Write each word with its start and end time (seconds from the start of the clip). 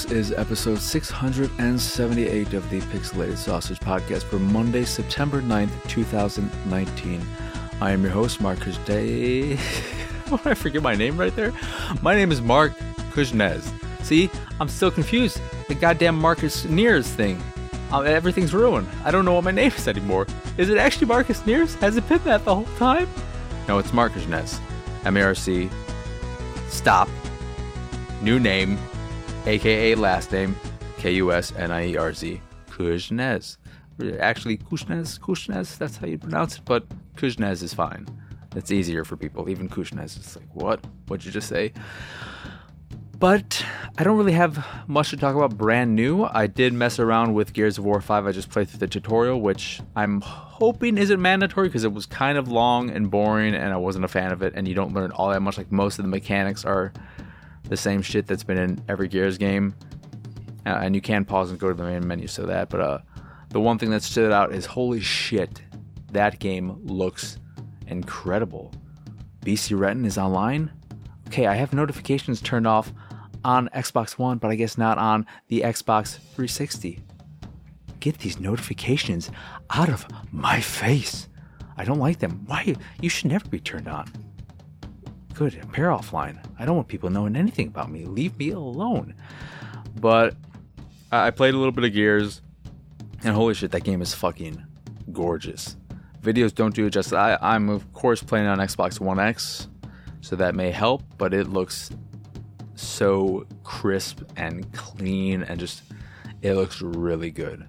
This 0.00 0.12
is 0.12 0.32
episode 0.32 0.78
678 0.78 2.54
of 2.54 2.70
the 2.70 2.80
Pixelated 2.80 3.36
Sausage 3.36 3.78
Podcast 3.80 4.22
for 4.22 4.38
Monday, 4.38 4.86
September 4.86 5.42
9th, 5.42 5.70
2019. 5.88 7.20
I 7.82 7.90
am 7.90 8.02
your 8.02 8.10
host, 8.10 8.40
Marcus 8.40 8.78
Day. 8.78 9.56
Did 10.30 10.46
I 10.46 10.54
forget 10.54 10.80
my 10.80 10.94
name 10.94 11.18
right 11.18 11.36
there? 11.36 11.52
My 12.00 12.14
name 12.14 12.32
is 12.32 12.40
Marc 12.40 12.72
Kuznez. 13.12 13.70
See, 14.02 14.30
I'm 14.58 14.68
still 14.68 14.90
confused. 14.90 15.38
The 15.68 15.74
goddamn 15.74 16.16
Marcus 16.16 16.64
Nears 16.64 17.06
thing. 17.06 17.38
Uh, 17.92 18.00
everything's 18.00 18.54
ruined. 18.54 18.88
I 19.04 19.10
don't 19.10 19.26
know 19.26 19.34
what 19.34 19.44
my 19.44 19.50
name 19.50 19.70
is 19.70 19.86
anymore. 19.86 20.26
Is 20.56 20.70
it 20.70 20.78
actually 20.78 21.08
Marcus 21.08 21.44
Nears? 21.44 21.74
Has 21.74 21.98
it 21.98 22.08
been 22.08 22.24
that 22.24 22.46
the 22.46 22.54
whole 22.54 22.76
time? 22.78 23.06
No, 23.68 23.76
it's 23.76 23.92
Marcus 23.92 24.26
Nez. 24.26 24.60
M 25.04 25.18
A 25.18 25.22
R 25.24 25.34
C. 25.34 25.68
Stop. 26.70 27.10
New 28.22 28.40
name 28.40 28.78
aka 29.46 29.94
last 29.94 30.32
name 30.32 30.54
K 30.98 31.12
U 31.12 31.32
S 31.32 31.52
N 31.56 31.70
I 31.70 31.88
E 31.88 31.96
R 31.96 32.12
Z 32.12 32.40
Kuznez. 32.70 33.56
Actually, 34.18 34.56
Kuznez, 34.56 35.18
Kuznez, 35.18 35.76
that's 35.76 35.98
how 35.98 36.06
you 36.06 36.18
pronounce 36.18 36.56
it, 36.56 36.64
but 36.64 36.84
Kuznez 37.16 37.62
is 37.62 37.74
fine. 37.74 38.06
It's 38.56 38.70
easier 38.72 39.04
for 39.04 39.16
people. 39.16 39.48
Even 39.48 39.68
Kuznez 39.68 40.18
is 40.18 40.36
like, 40.36 40.54
what? 40.54 40.84
What'd 41.06 41.24
you 41.24 41.32
just 41.32 41.48
say? 41.48 41.72
But 43.18 43.62
I 43.98 44.02
don't 44.02 44.16
really 44.16 44.32
have 44.32 44.66
much 44.88 45.10
to 45.10 45.16
talk 45.18 45.36
about 45.36 45.58
brand 45.58 45.94
new. 45.94 46.24
I 46.24 46.46
did 46.46 46.72
mess 46.72 46.98
around 46.98 47.34
with 47.34 47.52
Gears 47.52 47.76
of 47.76 47.84
War 47.84 48.00
5. 48.00 48.26
I 48.26 48.32
just 48.32 48.48
played 48.48 48.70
through 48.70 48.78
the 48.78 48.86
tutorial, 48.86 49.42
which 49.42 49.82
I'm 49.94 50.22
hoping 50.22 50.96
isn't 50.96 51.20
mandatory 51.20 51.68
because 51.68 51.84
it 51.84 51.92
was 51.92 52.06
kind 52.06 52.38
of 52.38 52.48
long 52.48 52.88
and 52.88 53.10
boring 53.10 53.54
and 53.54 53.74
I 53.74 53.76
wasn't 53.76 54.06
a 54.06 54.08
fan 54.08 54.32
of 54.32 54.40
it. 54.40 54.54
And 54.56 54.66
you 54.66 54.74
don't 54.74 54.94
learn 54.94 55.12
all 55.12 55.28
that 55.28 55.40
much. 55.42 55.58
Like 55.58 55.70
most 55.70 55.98
of 55.98 56.04
the 56.06 56.08
mechanics 56.08 56.64
are 56.64 56.94
the 57.70 57.76
same 57.76 58.02
shit 58.02 58.26
that's 58.26 58.42
been 58.42 58.58
in 58.58 58.84
every 58.88 59.08
Gears 59.08 59.38
game. 59.38 59.74
Uh, 60.66 60.80
and 60.82 60.94
you 60.94 61.00
can 61.00 61.24
pause 61.24 61.50
and 61.50 61.58
go 61.58 61.68
to 61.68 61.74
the 61.74 61.84
main 61.84 62.06
menu 62.06 62.26
so 62.26 62.44
that. 62.44 62.68
But 62.68 62.80
uh, 62.80 62.98
the 63.48 63.60
one 63.60 63.78
thing 63.78 63.90
that 63.90 64.02
stood 64.02 64.32
out 64.32 64.52
is 64.52 64.66
holy 64.66 65.00
shit, 65.00 65.62
that 66.12 66.40
game 66.40 66.84
looks 66.84 67.38
incredible. 67.86 68.72
BC 69.42 69.78
Retin 69.78 70.04
is 70.04 70.18
online. 70.18 70.70
Okay, 71.28 71.46
I 71.46 71.54
have 71.54 71.72
notifications 71.72 72.40
turned 72.42 72.66
off 72.66 72.92
on 73.44 73.70
Xbox 73.74 74.18
One, 74.18 74.38
but 74.38 74.50
I 74.50 74.56
guess 74.56 74.76
not 74.76 74.98
on 74.98 75.24
the 75.46 75.60
Xbox 75.60 76.16
360. 76.16 77.00
Get 78.00 78.18
these 78.18 78.40
notifications 78.40 79.30
out 79.70 79.88
of 79.88 80.06
my 80.32 80.60
face. 80.60 81.28
I 81.76 81.84
don't 81.84 82.00
like 82.00 82.18
them. 82.18 82.42
Why? 82.46 82.74
You 83.00 83.08
should 83.08 83.30
never 83.30 83.48
be 83.48 83.60
turned 83.60 83.88
on. 83.88 84.10
Good, 85.40 85.72
pair 85.72 85.86
offline. 85.86 86.36
I 86.58 86.66
don't 86.66 86.76
want 86.76 86.88
people 86.88 87.08
knowing 87.08 87.34
anything 87.34 87.68
about 87.68 87.90
me. 87.90 88.04
Leave 88.04 88.36
me 88.36 88.50
alone. 88.50 89.14
But 89.98 90.36
I 91.10 91.30
played 91.30 91.54
a 91.54 91.56
little 91.56 91.72
bit 91.72 91.82
of 91.82 91.94
Gears, 91.94 92.42
and 93.24 93.34
holy 93.34 93.54
shit, 93.54 93.70
that 93.70 93.82
game 93.82 94.02
is 94.02 94.12
fucking 94.12 94.62
gorgeous. 95.12 95.78
Videos 96.20 96.54
don't 96.54 96.74
do 96.74 96.84
it 96.84 96.90
justice. 96.90 97.14
I, 97.14 97.38
I'm 97.40 97.70
of 97.70 97.90
course 97.94 98.22
playing 98.22 98.48
on 98.48 98.58
Xbox 98.58 99.00
One 99.00 99.18
X, 99.18 99.68
so 100.20 100.36
that 100.36 100.54
may 100.54 100.70
help, 100.70 101.04
but 101.16 101.32
it 101.32 101.48
looks 101.48 101.88
so 102.74 103.46
crisp 103.64 104.20
and 104.36 104.70
clean, 104.74 105.42
and 105.44 105.58
just 105.58 105.84
it 106.42 106.52
looks 106.52 106.82
really 106.82 107.30
good. 107.30 107.66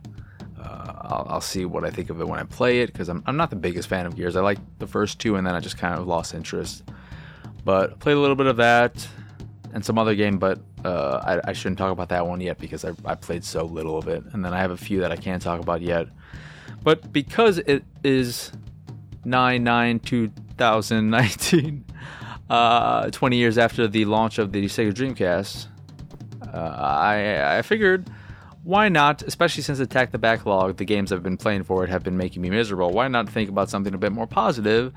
Uh, 0.59 0.91
I'll, 1.03 1.25
I'll, 1.29 1.41
see 1.41 1.63
what 1.63 1.85
I 1.85 1.89
think 1.89 2.09
of 2.09 2.19
it 2.19 2.27
when 2.27 2.37
I 2.37 2.43
play 2.43 2.81
it 2.81 2.87
because 2.87 3.07
I'm, 3.07 3.23
I'm 3.27 3.37
not 3.37 3.49
the 3.49 3.55
biggest 3.55 3.87
fan 3.87 4.05
of 4.05 4.17
Gears. 4.17 4.35
I 4.35 4.41
like 4.41 4.59
the 4.79 4.87
first 4.87 5.19
two, 5.19 5.37
and 5.37 5.47
then 5.47 5.55
I 5.55 5.61
just 5.61 5.77
kind 5.77 5.97
of 5.97 6.05
lost 6.05 6.33
interest. 6.33 6.83
But 7.63 7.99
played 7.99 8.17
a 8.17 8.19
little 8.19 8.35
bit 8.35 8.47
of 8.47 8.57
that 8.57 9.07
and 9.73 9.85
some 9.85 9.97
other 9.97 10.15
game, 10.15 10.37
but 10.37 10.59
uh, 10.83 11.39
I, 11.45 11.49
I, 11.51 11.53
shouldn't 11.53 11.77
talk 11.77 11.91
about 11.91 12.09
that 12.09 12.25
one 12.25 12.41
yet 12.41 12.57
because 12.57 12.83
I, 12.83 12.91
I, 13.05 13.15
played 13.15 13.43
so 13.43 13.63
little 13.63 13.97
of 13.97 14.07
it. 14.07 14.23
And 14.33 14.43
then 14.43 14.53
I 14.53 14.57
have 14.57 14.71
a 14.71 14.77
few 14.77 14.99
that 15.01 15.11
I 15.11 15.15
can't 15.15 15.41
talk 15.41 15.61
about 15.61 15.81
yet. 15.81 16.07
But 16.83 17.13
because 17.13 17.59
it 17.59 17.83
is 18.03 18.51
9 19.23 19.63
9 19.63 19.99
2019, 19.99 21.85
uh, 22.49 23.09
20 23.11 23.37
years 23.37 23.57
after 23.57 23.87
the 23.87 24.05
launch 24.05 24.39
of 24.39 24.51
the 24.51 24.65
Sega 24.65 24.91
Dreamcast, 24.91 25.67
uh, 26.53 26.57
I, 26.57 27.57
I 27.57 27.61
figured 27.61 28.09
why 28.63 28.89
not, 28.89 29.23
especially 29.23 29.63
since 29.63 29.79
Attack 29.79 30.11
the 30.11 30.19
Backlog, 30.19 30.77
the 30.77 30.85
games 30.85 31.11
I've 31.11 31.23
been 31.23 31.37
playing 31.37 31.63
for 31.63 31.83
it 31.83 31.89
have 31.89 32.03
been 32.03 32.17
making 32.17 32.43
me 32.43 32.49
miserable, 32.49 32.91
why 32.91 33.07
not 33.07 33.27
think 33.27 33.49
about 33.49 33.69
something 33.69 33.93
a 33.93 33.97
bit 33.97 34.11
more 34.11 34.27
positive? 34.27 34.93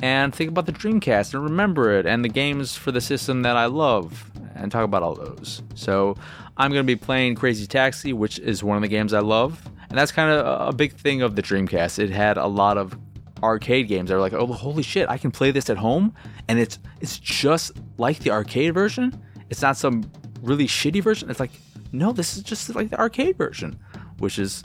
And 0.00 0.34
think 0.34 0.50
about 0.50 0.66
the 0.66 0.72
Dreamcast 0.72 1.34
and 1.34 1.42
remember 1.42 1.98
it 1.98 2.06
and 2.06 2.24
the 2.24 2.28
games 2.28 2.76
for 2.76 2.92
the 2.92 3.00
system 3.00 3.42
that 3.42 3.56
I 3.56 3.66
love 3.66 4.30
and 4.54 4.70
talk 4.70 4.84
about 4.84 5.02
all 5.02 5.14
those. 5.14 5.62
So 5.74 6.16
I'm 6.56 6.70
going 6.70 6.84
to 6.84 6.86
be 6.86 6.96
playing 6.96 7.34
Crazy 7.36 7.66
Taxi, 7.66 8.12
which 8.12 8.38
is 8.38 8.62
one 8.62 8.76
of 8.76 8.82
the 8.82 8.88
games 8.88 9.12
I 9.12 9.20
love. 9.20 9.62
And 9.88 9.98
that's 9.98 10.12
kind 10.12 10.30
of 10.30 10.68
a 10.68 10.72
big 10.72 10.94
thing 10.94 11.22
of 11.22 11.36
the 11.36 11.42
Dreamcast. 11.42 11.98
It 11.98 12.10
had 12.10 12.36
a 12.36 12.46
lot 12.46 12.78
of 12.78 12.98
arcade 13.42 13.88
games 13.88 14.08
that 14.08 14.14
were 14.14 14.20
like, 14.20 14.32
oh, 14.32 14.46
holy 14.46 14.82
shit, 14.82 15.08
I 15.08 15.18
can 15.18 15.30
play 15.30 15.50
this 15.50 15.70
at 15.70 15.76
home. 15.76 16.14
And 16.48 16.58
it's 16.58 16.78
it's 17.00 17.18
just 17.18 17.72
like 17.98 18.20
the 18.20 18.30
arcade 18.30 18.74
version. 18.74 19.22
It's 19.50 19.62
not 19.62 19.76
some 19.76 20.10
really 20.42 20.66
shitty 20.66 21.02
version. 21.02 21.30
It's 21.30 21.40
like, 21.40 21.52
no, 21.92 22.12
this 22.12 22.36
is 22.36 22.42
just 22.42 22.74
like 22.74 22.90
the 22.90 22.98
arcade 22.98 23.36
version, 23.36 23.78
which 24.18 24.38
is 24.38 24.64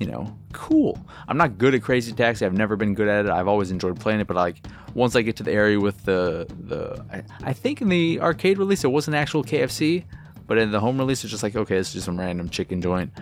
you 0.00 0.06
know, 0.06 0.34
cool. 0.54 0.98
I'm 1.28 1.36
not 1.36 1.58
good 1.58 1.74
at 1.74 1.82
Crazy 1.82 2.12
Taxi. 2.12 2.46
I've 2.46 2.54
never 2.54 2.74
been 2.74 2.94
good 2.94 3.06
at 3.06 3.26
it. 3.26 3.30
I've 3.30 3.46
always 3.46 3.70
enjoyed 3.70 4.00
playing 4.00 4.20
it, 4.20 4.26
but 4.26 4.34
like 4.34 4.66
once 4.94 5.14
I 5.14 5.20
get 5.20 5.36
to 5.36 5.42
the 5.42 5.52
area 5.52 5.78
with 5.78 6.04
the 6.04 6.46
the, 6.66 7.04
I, 7.12 7.22
I 7.50 7.52
think 7.52 7.82
in 7.82 7.90
the 7.90 8.18
arcade 8.20 8.58
release 8.58 8.82
it 8.82 8.88
was 8.88 9.08
an 9.08 9.14
actual 9.14 9.44
KFC, 9.44 10.04
but 10.46 10.56
in 10.56 10.72
the 10.72 10.80
home 10.80 10.96
release 10.98 11.22
it's 11.22 11.30
just 11.30 11.42
like 11.42 11.54
okay, 11.54 11.76
it's 11.76 11.92
just 11.92 12.06
some 12.06 12.18
random 12.18 12.48
chicken 12.48 12.80
joint. 12.80 13.12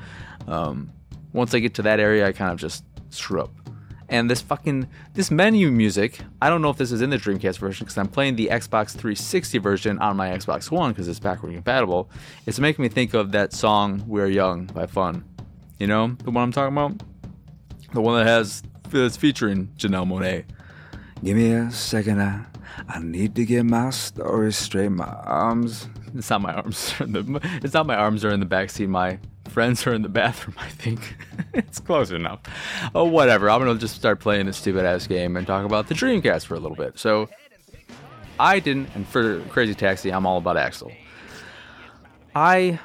Um, 0.46 0.92
once 1.32 1.52
I 1.52 1.58
get 1.58 1.74
to 1.74 1.82
that 1.82 1.98
area, 1.98 2.26
I 2.26 2.32
kind 2.32 2.52
of 2.52 2.58
just 2.58 2.84
screw 3.10 3.42
up. 3.42 3.50
And 4.08 4.30
this 4.30 4.40
fucking 4.40 4.88
this 5.14 5.32
menu 5.32 5.72
music, 5.72 6.20
I 6.40 6.48
don't 6.48 6.62
know 6.62 6.70
if 6.70 6.76
this 6.76 6.92
is 6.92 7.02
in 7.02 7.10
the 7.10 7.18
Dreamcast 7.18 7.58
version 7.58 7.86
because 7.86 7.98
I'm 7.98 8.06
playing 8.06 8.36
the 8.36 8.50
Xbox 8.52 8.92
360 8.92 9.58
version 9.58 9.98
on 9.98 10.16
my 10.16 10.28
Xbox 10.28 10.70
One 10.70 10.92
because 10.92 11.08
it's 11.08 11.18
backward 11.18 11.52
compatible. 11.54 12.08
It's 12.46 12.60
making 12.60 12.84
me 12.84 12.88
think 12.88 13.14
of 13.14 13.32
that 13.32 13.52
song 13.52 14.04
"We're 14.06 14.28
Young" 14.28 14.66
by 14.66 14.86
Fun 14.86 15.24
you 15.78 15.86
know 15.86 16.16
the 16.24 16.30
one 16.30 16.44
I'm 16.44 16.52
talking 16.52 16.76
about? 16.76 17.02
The 17.92 18.00
one 18.00 18.18
that 18.18 18.26
has 18.26 18.62
that's 18.90 19.16
featuring 19.16 19.68
Janelle 19.76 20.06
Monáe. 20.06 20.44
Give 21.22 21.36
me 21.36 21.52
a 21.52 21.70
second. 21.70 22.20
I, 22.20 22.44
I 22.88 23.00
need 23.00 23.34
to 23.36 23.44
get 23.44 23.64
my 23.64 23.90
story 23.90 24.52
straight. 24.52 24.90
My 24.90 25.04
arms. 25.04 25.88
It's 26.14 26.30
not 26.30 26.40
my 26.40 26.54
arms. 26.54 26.94
The, 26.98 27.40
it's 27.62 27.74
not 27.74 27.86
my 27.86 27.96
arms 27.96 28.24
are 28.24 28.30
in 28.30 28.40
the 28.40 28.46
backseat. 28.46 28.88
My 28.88 29.18
friends 29.48 29.86
are 29.86 29.94
in 29.94 30.02
the 30.02 30.08
bathroom. 30.08 30.56
I 30.58 30.68
think 30.68 31.16
it's 31.54 31.80
close 31.80 32.10
enough. 32.10 32.40
Oh, 32.94 33.04
whatever. 33.04 33.50
I'm 33.50 33.60
gonna 33.60 33.78
just 33.78 33.94
start 33.94 34.20
playing 34.20 34.46
this 34.46 34.56
stupid 34.56 34.84
ass 34.84 35.06
game 35.06 35.36
and 35.36 35.46
talk 35.46 35.64
about 35.64 35.88
the 35.88 35.94
Dreamcast 35.94 36.46
for 36.46 36.54
a 36.54 36.60
little 36.60 36.76
bit. 36.76 36.98
So, 36.98 37.28
I 38.38 38.60
didn't. 38.60 38.88
And 38.94 39.06
for 39.06 39.40
Crazy 39.44 39.74
Taxi, 39.74 40.12
I'm 40.12 40.26
all 40.26 40.38
about 40.38 40.56
Axel. 40.56 40.92
I 42.34 42.78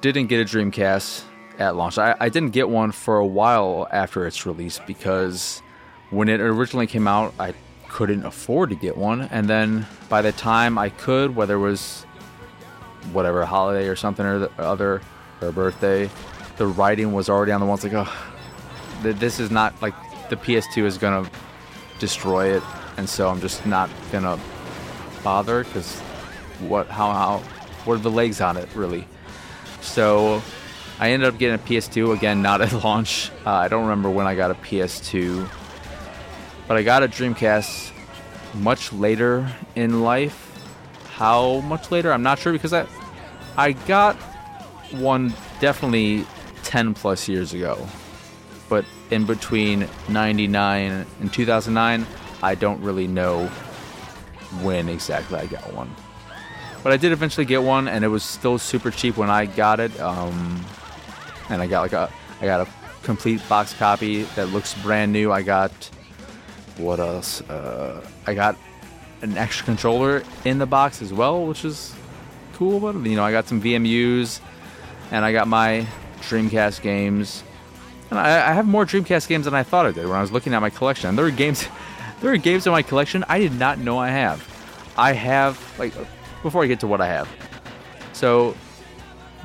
didn't 0.00 0.26
get 0.26 0.40
a 0.40 0.44
Dreamcast 0.44 1.24
at 1.58 1.76
launch. 1.76 1.98
I, 1.98 2.14
I 2.18 2.28
didn't 2.28 2.50
get 2.50 2.68
one 2.68 2.92
for 2.92 3.18
a 3.18 3.26
while 3.26 3.88
after 3.90 4.26
its 4.26 4.46
release 4.46 4.80
because 4.86 5.62
when 6.10 6.28
it 6.28 6.40
originally 6.40 6.86
came 6.86 7.08
out, 7.08 7.34
I 7.38 7.54
couldn't 7.88 8.24
afford 8.24 8.70
to 8.70 8.76
get 8.76 8.96
one. 8.96 9.22
And 9.22 9.48
then 9.48 9.86
by 10.08 10.22
the 10.22 10.32
time 10.32 10.78
I 10.78 10.90
could, 10.90 11.34
whether 11.34 11.54
it 11.54 11.60
was 11.60 12.04
whatever 13.12 13.44
holiday 13.44 13.88
or 13.88 13.96
something 13.96 14.26
or 14.26 14.50
other 14.58 15.00
or 15.40 15.52
birthday, 15.52 16.10
the 16.56 16.66
writing 16.66 17.12
was 17.12 17.28
already 17.28 17.52
on 17.52 17.60
the 17.60 17.66
walls 17.66 17.84
like, 17.84 17.92
oh, 17.94 18.12
this 19.02 19.38
is 19.38 19.50
not 19.50 19.80
like 19.82 19.94
the 20.28 20.36
PS2 20.36 20.84
is 20.84 20.98
gonna 20.98 21.30
destroy 21.98 22.56
it, 22.56 22.62
and 22.96 23.08
so 23.08 23.28
I'm 23.28 23.40
just 23.40 23.64
not 23.66 23.90
gonna 24.10 24.38
bother 25.22 25.64
because 25.64 26.00
what 26.60 26.88
how 26.88 27.12
how 27.12 27.38
what 27.84 27.94
are 27.94 28.02
the 28.02 28.10
legs 28.10 28.40
on 28.40 28.56
it 28.56 28.68
really? 28.74 29.06
So 29.80 30.42
I 30.98 31.10
ended 31.10 31.28
up 31.28 31.38
getting 31.38 31.56
a 31.56 31.58
PS2 31.58 32.16
again, 32.16 32.40
not 32.40 32.60
at 32.60 32.72
launch. 32.84 33.30
Uh, 33.44 33.50
I 33.50 33.68
don't 33.68 33.82
remember 33.82 34.08
when 34.08 34.26
I 34.26 34.34
got 34.34 34.50
a 34.50 34.54
PS2, 34.54 35.48
but 36.66 36.76
I 36.76 36.82
got 36.82 37.02
a 37.02 37.08
Dreamcast 37.08 37.92
much 38.54 38.92
later 38.92 39.52
in 39.74 40.02
life. 40.02 40.42
How 41.14 41.60
much 41.60 41.90
later? 41.90 42.12
I'm 42.12 42.22
not 42.22 42.38
sure 42.38 42.52
because 42.52 42.72
I 42.72 42.86
I 43.56 43.72
got 43.72 44.16
one 44.92 45.32
definitely 45.60 46.26
10 46.62 46.94
plus 46.94 47.28
years 47.28 47.54
ago. 47.54 47.86
But 48.68 48.84
in 49.10 49.24
between 49.24 49.88
99 50.08 51.06
and 51.20 51.32
2009, 51.32 52.06
I 52.42 52.54
don't 52.54 52.80
really 52.82 53.06
know 53.06 53.46
when 54.62 54.88
exactly 54.88 55.38
I 55.38 55.46
got 55.46 55.72
one. 55.72 55.94
But 56.82 56.92
I 56.92 56.96
did 56.96 57.12
eventually 57.12 57.46
get 57.46 57.62
one, 57.62 57.88
and 57.88 58.04
it 58.04 58.08
was 58.08 58.22
still 58.22 58.58
super 58.58 58.90
cheap 58.90 59.16
when 59.16 59.30
I 59.30 59.46
got 59.46 59.80
it. 59.80 59.98
Um, 60.00 60.64
and 61.48 61.62
I 61.62 61.66
got 61.66 61.80
like 61.82 61.92
a 61.92 62.10
I 62.40 62.46
got 62.46 62.66
a 62.66 62.70
complete 63.02 63.40
box 63.48 63.72
copy 63.74 64.22
that 64.34 64.48
looks 64.48 64.74
brand 64.74 65.12
new. 65.12 65.32
I 65.32 65.42
got 65.42 65.72
what 66.76 67.00
else? 67.00 67.40
Uh, 67.42 68.06
I 68.26 68.34
got 68.34 68.56
an 69.22 69.36
extra 69.36 69.64
controller 69.64 70.22
in 70.44 70.58
the 70.58 70.66
box 70.66 71.00
as 71.00 71.12
well, 71.12 71.46
which 71.46 71.64
is 71.64 71.94
cool 72.54 72.80
But. 72.80 72.94
You 73.08 73.16
know, 73.16 73.24
I 73.24 73.32
got 73.32 73.46
some 73.48 73.60
VMUs, 73.62 74.40
and 75.10 75.24
I 75.24 75.32
got 75.32 75.48
my 75.48 75.86
Dreamcast 76.20 76.82
games. 76.82 77.42
And 78.10 78.18
I, 78.18 78.50
I 78.50 78.52
have 78.52 78.66
more 78.66 78.84
Dreamcast 78.84 79.28
games 79.28 79.46
than 79.46 79.54
I 79.54 79.62
thought 79.62 79.86
I 79.86 79.92
did 79.92 80.06
when 80.06 80.16
I 80.16 80.20
was 80.20 80.32
looking 80.32 80.54
at 80.54 80.60
my 80.60 80.70
collection. 80.70 81.08
And 81.08 81.18
there 81.18 81.26
are 81.26 81.30
games, 81.30 81.66
there 82.20 82.32
are 82.32 82.36
games 82.36 82.66
in 82.66 82.72
my 82.72 82.82
collection 82.82 83.24
I 83.28 83.38
did 83.38 83.54
not 83.54 83.78
know 83.78 83.98
I 83.98 84.08
have. 84.08 84.46
I 84.96 85.12
have 85.12 85.60
like 85.78 85.92
before 86.42 86.62
I 86.62 86.66
get 86.66 86.80
to 86.80 86.86
what 86.86 87.00
I 87.00 87.06
have. 87.06 87.28
So, 88.12 88.56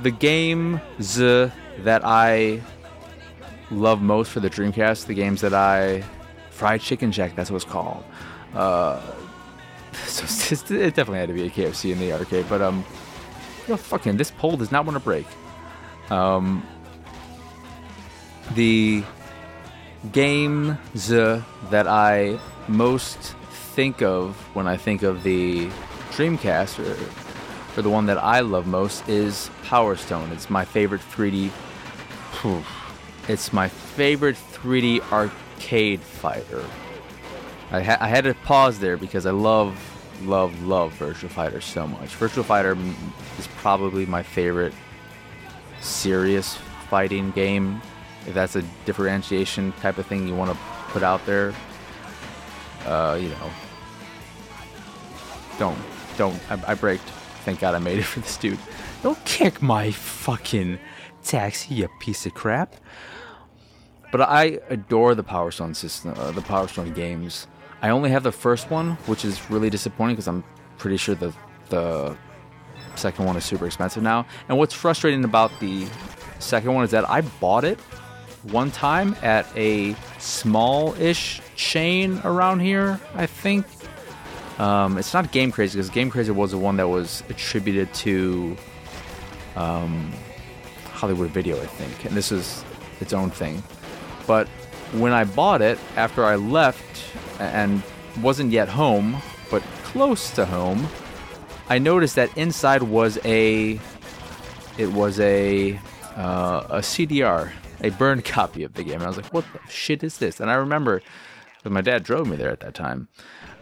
the 0.02 0.12
game 0.12 0.80
games 1.00 1.52
that 1.80 2.02
I 2.04 2.62
love 3.70 4.02
most 4.02 4.32
for 4.32 4.40
the 4.40 4.50
Dreamcast, 4.50 5.06
the 5.06 5.14
games 5.14 5.42
that 5.42 5.54
I 5.54 6.04
Fried 6.50 6.82
Chicken 6.82 7.12
Shack, 7.12 7.36
that's 7.36 7.50
what 7.50 7.64
it's 7.64 7.72
called. 7.72 8.04
Uh, 8.54 9.02
so 10.06 10.24
it 10.52 10.96
definitely 10.96 11.20
had 11.20 11.30
to 11.30 11.34
be 11.34 11.46
a 11.46 11.50
KFC 11.50 11.92
in 11.92 12.00
the 12.00 12.14
arcade, 12.14 12.46
but 12.50 12.62
um, 12.62 12.86
you 13.68 13.74
know, 13.74 13.78
fucking 13.78 14.18
this 14.18 14.32
pole 14.32 14.58
does 14.58 14.72
not 14.72 14.86
want 14.86 14.96
to 14.96 15.04
break. 15.04 15.26
Um, 16.10 16.66
the 18.54 19.04
games 20.12 21.08
that 21.08 21.88
I 21.88 22.40
most 22.68 23.36
think 23.76 24.02
of 24.02 24.36
when 24.54 24.68
I 24.68 24.78
think 24.78 25.04
of 25.04 25.24
the 25.24 25.68
Dreamcast, 26.12 26.80
or, 26.80 27.21
or 27.78 27.82
the 27.82 27.90
one 27.90 28.06
that 28.08 28.18
I 28.18 28.42
love 28.42 28.68
most, 28.68 29.08
is 29.08 29.50
Power 29.64 29.96
Stone. 29.96 30.32
It's 30.32 30.50
my 30.50 30.66
favorite 30.66 31.02
3D. 31.02 31.52
It's 33.28 33.54
my 33.54 33.68
favorite 33.68 34.36
3D 34.36 35.00
arcade 35.12 36.02
fighter. 36.02 36.66
I, 37.72 37.82
ha- 37.82 37.98
I 38.02 38.08
had 38.08 38.26
to 38.26 38.34
pause 38.34 38.80
there 38.80 38.98
because 38.98 39.26
I 39.26 39.32
love, 39.32 39.78
love, 40.24 40.64
love 40.64 40.94
Virtua 41.00 41.30
Fighter 41.30 41.62
so 41.62 41.88
much. 41.88 42.10
Virtua 42.10 42.44
Fighter 42.44 42.78
is 43.40 43.48
probably 43.58 44.06
my 44.06 44.24
favorite 44.24 44.74
serious 45.80 46.58
fighting 46.90 47.32
game. 47.32 47.82
If 48.28 48.34
that's 48.34 48.56
a 48.56 48.64
differentiation 48.86 49.72
type 49.74 49.98
of 49.98 50.06
thing 50.06 50.28
you 50.28 50.36
want 50.36 50.52
to 50.52 50.58
put 50.90 51.04
out 51.04 51.26
there, 51.26 51.54
uh, 52.86 53.18
you 53.20 53.30
know, 53.30 53.50
don't, 55.58 55.80
don't. 56.18 56.52
I, 56.52 56.72
I 56.72 56.74
braked. 56.76 57.10
Thank 57.44 57.60
God 57.60 57.76
I 57.76 57.80
made 57.80 58.00
it 58.00 58.04
for 58.04 58.20
this 58.20 58.38
dude. 58.38 58.60
Don't 59.04 59.24
kick 59.26 59.62
my 59.62 59.92
fucking 59.92 60.80
taxi, 61.24 61.76
you 61.76 61.90
piece 62.00 62.26
of 62.26 62.34
crap. 62.34 62.76
But 64.12 64.22
I 64.22 64.60
adore 64.70 65.16
the 65.16 65.24
Power 65.24 65.52
Stone 65.52 65.74
system, 65.74 66.14
uh, 66.18 66.32
the 66.32 66.42
Power 66.42 66.68
Stone 66.68 66.94
games. 66.94 67.48
I 67.82 67.90
only 67.90 68.10
have 68.12 68.24
the 68.24 68.32
first 68.32 68.70
one, 68.70 68.92
which 69.08 69.26
is 69.26 69.50
really 69.50 69.70
disappointing 69.70 70.16
because 70.16 70.28
I'm 70.28 70.44
pretty 70.78 70.98
sure 70.98 71.16
the 71.16 71.34
the 71.70 72.16
second 72.96 73.26
one 73.26 73.38
is 73.38 73.46
super 73.46 73.66
expensive 73.66 74.04
now. 74.04 74.26
And 74.50 74.58
what's 74.58 74.74
frustrating 74.74 75.24
about 75.24 75.52
the 75.60 75.88
second 76.40 76.74
one 76.74 76.84
is 76.84 76.92
that 76.92 77.10
I 77.10 77.22
bought 77.22 77.64
it 77.64 77.80
one 78.44 78.72
time 78.72 79.16
at 79.22 79.46
a 79.56 79.96
small-ish 80.20 81.42
chain 81.56 82.20
around 82.24 82.60
here. 82.60 83.00
I 83.16 83.26
think 83.26 83.66
um, 84.62 85.00
it's 85.00 85.12
not 85.12 85.32
Game 85.32 85.52
Crazy 85.52 85.78
because 85.78 85.90
Game 85.90 86.12
Crazy 86.12 86.32
was 86.32 86.52
the 86.52 86.58
one 86.60 86.78
that 86.78 86.88
was 86.88 87.24
attributed 87.30 87.92
to 87.96 88.56
um, 89.56 90.14
Hollywood 90.86 91.32
Video, 91.32 91.60
I 91.60 91.66
think, 91.66 92.06
and 92.06 92.16
this 92.16 92.32
is 92.32 92.64
its 93.00 93.12
own 93.12 93.32
thing. 93.32 93.64
But 94.28 94.48
when 94.94 95.14
I 95.14 95.24
bought 95.24 95.64
it 95.64 95.80
after 95.96 96.24
I 96.24 96.36
left 96.36 97.04
and 97.40 97.82
wasn't 98.22 98.52
yet 98.52 98.70
home, 98.70 99.18
but 99.50 99.64
close 99.84 100.30
to 100.36 100.46
home, 100.46 100.88
I 101.68 101.80
noticed 101.80 102.16
that 102.18 102.38
inside 102.38 102.84
was 102.84 103.18
a 103.26 103.80
it 104.78 104.92
was 104.92 105.20
a 105.20 105.80
uh, 106.16 106.68
a 106.70 106.80
CDR, 106.82 107.52
a 107.82 107.90
burned 107.90 108.26
copy 108.38 108.62
of 108.62 108.76
the 108.76 108.84
game. 108.84 108.96
And 108.96 109.06
I 109.06 109.08
was 109.08 109.18
like, 109.18 109.34
"What 109.34 109.46
the 109.54 109.72
shit 109.72 110.04
is 110.04 110.20
this?" 110.20 110.40
And 110.40 110.52
I 110.52 110.54
remember, 110.54 111.02
my 111.64 111.82
dad 111.82 112.04
drove 112.04 112.28
me 112.28 112.36
there 112.36 112.52
at 112.52 112.60
that 112.60 112.76
time. 112.76 113.08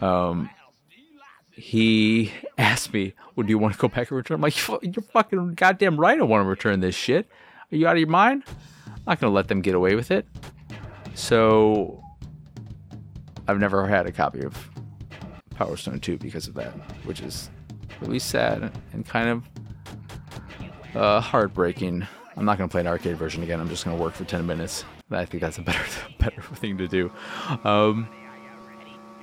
Um, 0.02 0.50
he 1.60 2.32
asked 2.58 2.94
me, 2.94 3.14
"Well, 3.36 3.46
do 3.46 3.52
you 3.52 3.58
want 3.58 3.74
to 3.74 3.80
go 3.80 3.88
back 3.88 4.10
and 4.10 4.18
return?" 4.18 4.36
I'm 4.36 4.42
like, 4.42 4.58
"You're 4.68 5.04
fucking 5.12 5.56
goddamn 5.56 6.00
right. 6.00 6.20
I 6.20 6.24
want 6.24 6.44
to 6.44 6.50
return 6.50 6.80
this 6.80 6.96
shit. 6.96 7.28
Are 7.72 7.76
you 7.76 7.88
out 7.88 7.94
of 7.94 8.00
your 8.00 8.08
mind? 8.08 8.44
I'm 8.88 9.02
not 9.06 9.20
gonna 9.20 9.34
let 9.34 9.48
them 9.48 9.62
get 9.62 9.76
away 9.76 9.96
with 9.96 10.12
it." 10.12 10.26
So 11.14 12.04
I've 13.48 13.60
never 13.60 13.88
had 13.88 14.06
a 14.06 14.12
copy 14.12 14.42
of 14.42 14.70
Power 15.56 15.76
Stone 15.76 16.00
2 16.00 16.18
because 16.18 16.48
of 16.48 16.54
that, 16.54 16.72
which 17.04 17.20
is 17.20 17.50
really 18.00 18.20
sad 18.20 18.72
and 18.94 19.06
kind 19.06 19.30
of 19.30 20.96
uh, 20.96 21.20
heartbreaking. 21.20 22.08
I'm 22.38 22.46
not 22.46 22.58
going 22.58 22.70
to 22.70 22.72
play 22.72 22.82
an 22.82 22.88
arcade 22.88 23.18
version 23.18 23.44
again. 23.44 23.60
I'm 23.60 23.68
just 23.68 23.84
going 23.84 23.98
to 23.98 24.02
work 24.02 24.14
for 24.14 24.24
10 24.24 24.46
minutes. 24.46 24.86
I 25.12 25.26
think 25.26 25.42
that's 25.42 25.58
a 25.58 25.62
better 25.62 25.84
better 26.20 26.42
thing 26.42 26.78
to 26.78 26.88
do. 26.88 27.12
Um, 27.64 28.08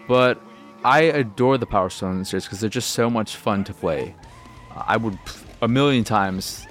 but 0.09 0.41
I 0.87 1.01
adore 1.01 1.59
the 1.59 1.67
Power 1.67 1.91
Stone 1.91 2.25
series 2.27 2.45
because 2.45 2.61
they're 2.61 2.71
just 2.71 2.93
so 2.93 3.11
much 3.11 3.35
fun 3.35 3.65
to 3.65 3.75
play. 3.75 4.15
I 4.77 4.97
would 4.97 5.19
a 5.61 5.67
million 5.67 6.05
times, 6.05 6.65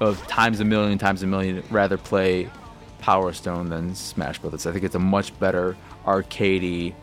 of 0.00 0.24
times 0.28 0.60
a 0.60 0.64
million 0.64 0.96
times 0.96 1.24
a 1.24 1.26
million, 1.26 1.64
rather 1.68 1.96
play 1.96 2.48
Power 3.00 3.32
Stone 3.32 3.70
than 3.70 3.96
Smash 3.96 4.38
Brothers. 4.38 4.64
I 4.64 4.70
think 4.70 4.84
it's 4.84 4.94
a 4.94 5.00
much 5.00 5.36
better 5.40 5.76
arcadey 6.04 6.94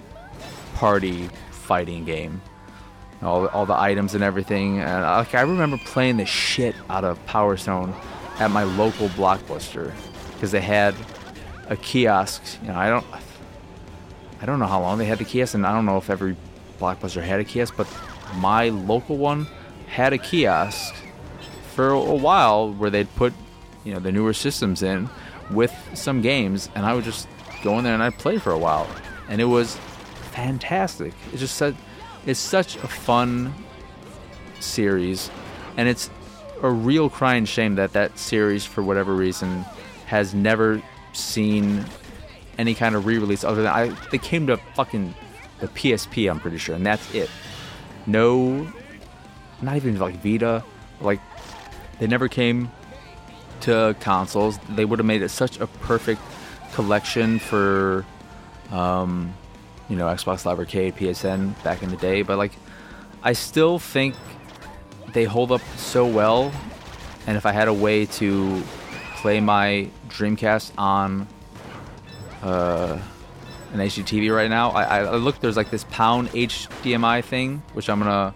party 0.76 1.30
fighting 1.52 2.06
game. 2.06 2.42
All, 3.22 3.48
all 3.48 3.66
the 3.66 3.78
items 3.78 4.16
and 4.16 4.24
everything. 4.24 4.80
And 4.80 5.04
uh, 5.04 5.18
like 5.18 5.36
I 5.36 5.42
remember 5.42 5.78
playing 5.84 6.16
the 6.16 6.26
shit 6.26 6.74
out 6.90 7.04
of 7.04 7.24
Power 7.26 7.58
Stone 7.58 7.94
at 8.40 8.50
my 8.50 8.64
local 8.64 9.10
Blockbuster 9.10 9.92
because 10.34 10.54
they 10.54 10.62
had 10.62 10.96
a 11.68 11.76
kiosk. 11.76 12.42
You 12.62 12.70
know, 12.70 12.76
I 12.76 12.88
don't 12.88 13.06
I 14.42 14.46
don't 14.46 14.60
know 14.60 14.68
how 14.68 14.82
long 14.82 14.98
they 14.98 15.06
had 15.06 15.18
the 15.18 15.26
kiosk, 15.26 15.54
and 15.54 15.66
I 15.66 15.74
don't 15.74 15.86
know 15.86 15.98
if 15.98 16.10
every 16.10 16.36
Blockbuster 16.80 17.24
had 17.24 17.40
a 17.40 17.44
kiosk, 17.44 17.76
but 17.78 17.88
my 18.36 18.70
local 18.70 19.18
one 19.18 19.48
had 19.88 20.14
a 20.14 20.18
kiosk 20.18 20.94
for 21.74 21.90
a 21.90 22.16
while 22.16 22.74
where 22.74 22.90
they'd 22.90 23.14
put 23.16 23.34
you 23.84 23.94
know 23.94 24.00
the 24.00 24.12
newer 24.12 24.34
systems 24.34 24.84
in 24.84 25.10
with 25.52 25.74
some 25.94 26.22
games, 26.22 26.70
and 26.76 26.86
I 26.86 26.94
would 26.94 27.04
just 27.04 27.28
go 27.64 27.78
in 27.78 27.84
there 27.84 27.94
and 27.94 28.04
I'd 28.04 28.18
play 28.18 28.38
for 28.38 28.52
a 28.52 28.58
while, 28.58 28.88
and 29.30 29.40
it 29.40 29.46
was 29.46 29.78
fantastic. 30.32 31.14
It 31.34 31.38
just 31.38 31.56
said 31.56 31.76
it's 32.26 32.40
such 32.40 32.76
a 32.78 32.88
fun 32.88 33.54
series, 34.60 35.30
and 35.78 35.88
it's 35.88 36.10
a 36.62 36.70
real 36.70 37.10
crying 37.10 37.46
shame 37.46 37.76
that 37.76 37.94
that 37.94 38.18
series, 38.18 38.66
for 38.66 38.82
whatever 38.82 39.14
reason, 39.14 39.66
has 40.08 40.34
never 40.34 40.82
seen 41.14 41.86
any 42.58 42.76
kind 42.76 42.96
of 42.96 43.06
re-release 43.06 43.44
other 43.44 43.64
than 43.64 43.72
I. 43.72 43.88
They 44.12 44.18
came 44.18 44.48
to 44.48 44.58
fucking 44.76 45.14
the 45.60 45.68
PSP, 45.68 46.30
I'm 46.30 46.40
pretty 46.40 46.58
sure, 46.58 46.76
and 46.76 46.86
that's 46.86 47.14
it. 47.14 47.30
No, 48.06 48.68
not 49.62 49.76
even 49.76 49.98
like 50.00 50.22
Vita. 50.22 50.64
Like 51.02 51.20
they 52.00 52.08
never 52.08 52.28
came 52.28 52.72
to 53.62 53.96
consoles. 54.00 54.60
They 54.70 54.86
would 54.86 55.00
have 55.00 55.06
made 55.06 55.22
it 55.22 55.30
such 55.30 55.60
a 55.60 55.68
perfect 55.68 56.22
collection 56.74 57.40
for, 57.40 58.06
um, 58.72 59.34
you 59.90 59.96
know, 59.96 60.06
Xbox 60.06 60.46
Live 60.46 60.60
Arcade, 60.60 60.96
PSN 60.96 61.62
back 61.64 61.82
in 61.82 61.90
the 61.90 61.98
day. 61.98 62.22
But 62.22 62.38
like, 62.38 62.52
I 63.24 63.34
still 63.34 63.80
think 63.80 64.16
they 65.14 65.24
hold 65.24 65.52
up 65.52 65.62
so 65.78 66.06
well. 66.06 66.52
And 67.28 67.38
if 67.38 67.46
I 67.46 67.52
had 67.52 67.68
a 67.68 67.74
way 67.74 68.06
to 68.06 68.62
play 69.16 69.40
my 69.40 69.90
Dreamcast 70.10 70.72
on 70.78 71.28
uh, 72.46 73.00
an 73.74 73.80
HDTV 73.80 74.34
right 74.34 74.50
now, 74.50 74.70
I, 74.72 75.00
I 75.00 75.16
look 75.16 75.40
there's 75.40 75.58
like 75.58 75.72
this 75.72 75.84
Pound 75.86 76.30
HDMI 76.30 77.24
thing, 77.24 77.62
which 77.74 77.90
I'm 77.90 78.00
gonna 78.00 78.34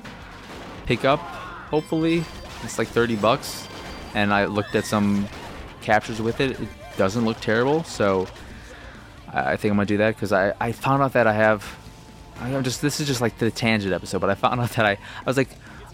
pick 0.86 1.06
up. 1.06 1.20
Hopefully, 1.20 2.24
it's 2.64 2.78
like 2.78 2.88
30 2.88 3.16
bucks 3.18 3.68
and 4.16 4.34
I 4.34 4.46
looked 4.46 4.76
at 4.76 4.86
some 4.86 5.28
captures 5.82 6.22
with 6.22 6.42
it. 6.42 6.60
It 6.60 6.68
doesn't 6.98 7.24
look 7.24 7.40
terrible, 7.40 7.84
so 7.84 8.28
I 9.32 9.56
think 9.56 9.72
I'm 9.72 9.78
gonna 9.78 9.86
do 9.86 9.98
that 9.98 10.16
because 10.16 10.34
I, 10.34 10.54
I 10.60 10.72
found 10.72 11.04
out 11.04 11.14
that 11.14 11.28
I 11.28 11.34
have. 11.34 11.78
I'm 12.42 12.64
just 12.64 12.82
this 12.82 13.00
is 13.00 13.08
just 13.08 13.22
like 13.22 13.38
the 13.38 13.52
tangent 13.52 13.94
episode, 13.94 14.20
but 14.20 14.30
I 14.30 14.36
found 14.36 14.60
out 14.60 14.72
that 14.72 14.86
I 14.86 14.92
I 14.94 15.24
was 15.26 15.38
like 15.38 15.50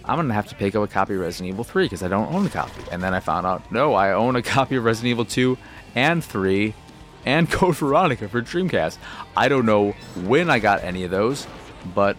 I'm 0.05 0.17
gonna 0.17 0.34
have 0.34 0.48
to 0.48 0.55
pick 0.55 0.75
up 0.75 0.84
a 0.84 0.88
copy 0.88 1.15
of 1.15 1.19
Resident 1.19 1.53
Evil 1.53 1.63
3 1.63 1.86
because 1.86 2.03
I 2.03 2.07
don't 2.07 2.34
own 2.34 2.45
a 2.45 2.50
copy, 2.50 2.84
and 2.91 3.03
then 3.03 3.13
I 3.13 3.19
found 3.19 3.45
out 3.45 3.69
no, 3.72 3.93
I 3.93 4.13
own 4.13 4.36
a 4.36 4.41
copy 4.55 4.75
of 4.77 4.86
Resident 4.86 5.12
Evil 5.12 5.25
2 5.25 5.57
and 5.95 6.24
3 6.24 6.74
and 7.25 7.50
Code 7.51 7.75
Veronica 7.75 8.29
for 8.29 8.41
Dreamcast. 8.41 8.98
I 9.36 9.48
don't 9.50 9.65
know 9.65 9.91
when 10.24 10.50
I 10.50 10.60
got 10.60 10.84
any 10.84 11.03
of 11.03 11.12
those, 11.12 11.48
but 11.94 12.17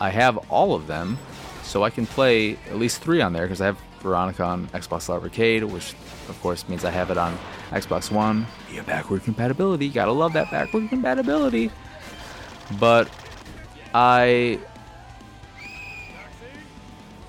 I 0.00 0.10
have 0.10 0.36
all 0.50 0.74
of 0.74 0.86
them, 0.86 1.18
so 1.62 1.82
I 1.82 1.90
can 1.90 2.06
play 2.06 2.56
at 2.68 2.76
least 2.76 3.02
three 3.02 3.20
on 3.20 3.32
there 3.32 3.44
because 3.44 3.60
I 3.60 3.66
have 3.66 3.78
Veronica 4.00 4.42
on 4.42 4.68
Xbox 4.68 5.08
Live 5.08 5.22
Arcade, 5.22 5.64
which 5.64 5.94
of 6.28 6.38
course 6.42 6.68
means 6.68 6.84
I 6.84 6.90
have 6.90 7.10
it 7.10 7.18
on 7.18 7.38
Xbox 7.70 8.10
One 8.10 8.46
via 8.68 8.82
backward 8.82 9.22
compatibility. 9.22 9.88
Gotta 9.88 10.12
love 10.12 10.32
that 10.32 10.50
backward 10.50 10.88
compatibility. 10.88 11.70
But 12.78 13.08
I 13.94 14.58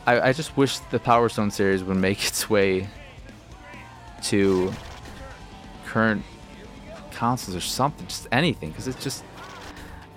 I, 0.06 0.30
I 0.30 0.34
just 0.34 0.58
wish 0.58 0.80
the 0.80 1.00
Power 1.00 1.30
Stone 1.30 1.52
series 1.52 1.84
would 1.84 1.98
make 1.98 2.26
its 2.26 2.50
way 2.50 2.88
to 4.24 4.74
current 5.86 6.24
consoles 7.24 7.56
or 7.56 7.62
something, 7.62 8.06
just 8.06 8.28
anything, 8.34 8.70
because 8.70 8.86
it's 8.86 9.02
just 9.02 9.24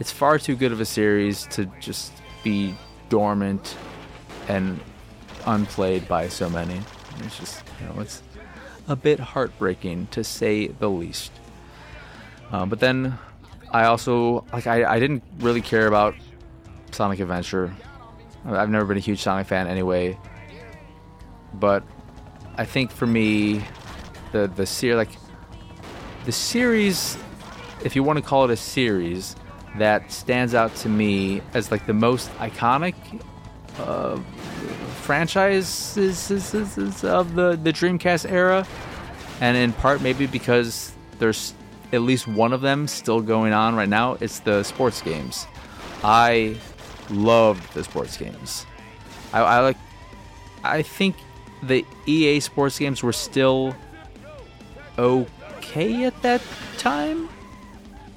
it's 0.01 0.11
far 0.11 0.41
too 0.41 0.57
good 0.57 0.73
of 0.73 0.81
a 0.81 0.85
series 0.85 1.47
to 1.47 1.67
just 1.79 2.13
be 2.43 2.75
dormant 3.09 3.77
and 4.49 4.81
unplayed 5.47 6.09
by 6.09 6.27
so 6.27 6.51
many. 6.51 6.81
It's 7.21 7.39
just 7.39 7.63
you 7.81 7.87
know 7.87 8.01
it's 8.01 8.23
a 8.89 8.97
bit 8.97 9.21
heartbreaking 9.21 10.09
to 10.11 10.25
say 10.25 10.67
the 10.67 10.91
least. 10.91 11.31
Uh, 12.51 12.67
but 12.67 12.81
then 12.81 13.17
I 13.71 13.85
also 13.85 14.45
like 14.53 14.67
I, 14.67 14.97
I 14.97 14.99
didn't 14.99 15.23
really 15.39 15.63
care 15.63 15.87
about 15.87 16.17
Sonic 16.91 17.21
Adventure. 17.21 17.73
I've 18.45 18.71
never 18.71 18.85
been 18.85 18.97
a 18.97 19.07
huge 19.09 19.21
Sonic 19.23 19.47
fan 19.47 19.69
anyway. 19.69 20.19
But 21.55 21.85
I 22.59 22.65
think 22.65 22.91
for 22.91 23.07
me, 23.07 23.63
the 24.33 24.49
the 24.49 24.67
series 24.67 24.97
like 24.97 25.26
the 26.27 26.33
series, 26.33 27.17
if 27.85 27.97
you 27.97 28.03
want 28.03 28.19
to 28.19 28.23
call 28.23 28.45
it 28.45 28.51
a 28.51 28.57
series, 28.57 29.37
that 29.79 30.11
stands 30.11 30.55
out 30.55 30.75
to 30.75 30.89
me 30.89 31.41
as 31.55 31.71
like 31.71 31.87
the 31.87 31.95
most 31.95 32.31
iconic 32.39 32.95
uh, 33.79 34.19
franchises 35.03 35.97
of 37.05 37.35
the 37.35 37.59
the 37.63 37.73
Dreamcast 37.73 38.31
era, 38.31 38.67
and 39.41 39.57
in 39.57 39.73
part 39.73 40.03
maybe 40.03 40.27
because 40.27 40.93
there's 41.19 41.55
at 41.93 42.03
least 42.03 42.27
one 42.27 42.53
of 42.53 42.61
them 42.61 42.89
still 42.89 43.21
going 43.21 43.53
on 43.53 43.77
right 43.77 43.89
now. 43.89 44.17
It's 44.21 44.41
the 44.41 44.65
sports 44.65 45.01
games. 45.01 45.47
I 46.03 46.57
loved 47.09 47.73
the 47.75 47.85
sports 47.85 48.17
games. 48.17 48.67
I, 49.33 49.41
I 49.41 49.61
like. 49.61 49.77
I 50.65 50.83
think 50.83 51.15
the 51.63 51.87
EA 52.07 52.41
sports 52.41 52.79
games 52.79 53.03
were 53.03 53.13
still 53.13 53.77
okay 54.99 55.31
at 55.75 56.23
that 56.23 56.43
time. 56.79 57.29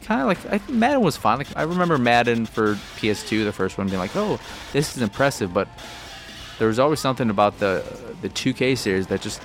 Kind 0.03 0.21
of 0.21 0.27
like 0.27 0.45
I 0.45 0.57
think 0.57 0.77
Madden 0.77 1.01
was 1.01 1.17
fine. 1.17 1.37
Like 1.37 1.55
I 1.55 1.63
remember 1.63 1.97
Madden 1.97 2.45
for 2.45 2.75
PS2, 2.97 3.43
the 3.43 3.51
first 3.51 3.77
one, 3.77 3.87
being 3.87 3.99
like, 3.99 4.15
"Oh, 4.15 4.39
this 4.73 4.95
is 4.95 5.01
impressive," 5.01 5.53
but 5.53 5.67
there 6.57 6.67
was 6.67 6.79
always 6.79 6.99
something 6.99 7.29
about 7.29 7.59
the 7.59 7.83
the 8.21 8.29
2K 8.29 8.77
series 8.77 9.07
that 9.07 9.21
just 9.21 9.41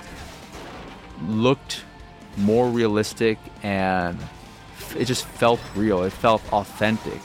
looked 1.27 1.83
more 2.37 2.69
realistic 2.69 3.37
and 3.63 4.17
it 4.97 5.05
just 5.05 5.25
felt 5.25 5.59
real. 5.75 6.03
It 6.03 6.13
felt 6.13 6.41
authentic. 6.51 7.19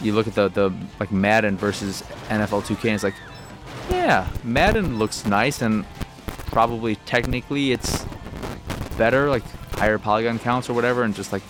You 0.00 0.12
look 0.12 0.26
at 0.26 0.34
the 0.34 0.48
the 0.48 0.72
like 1.00 1.12
Madden 1.12 1.56
versus 1.56 2.02
NFL 2.28 2.62
2K, 2.62 2.84
and 2.84 2.94
it's 2.94 3.04
like, 3.04 3.14
yeah, 3.90 4.28
Madden 4.44 4.98
looks 4.98 5.26
nice 5.26 5.62
and 5.62 5.84
probably 6.46 6.96
technically 7.06 7.72
it's 7.72 8.04
better, 8.98 9.30
like 9.30 9.44
higher 9.76 9.96
polygon 9.96 10.38
counts 10.38 10.68
or 10.68 10.74
whatever, 10.74 11.04
and 11.04 11.14
just 11.14 11.32
like 11.32 11.42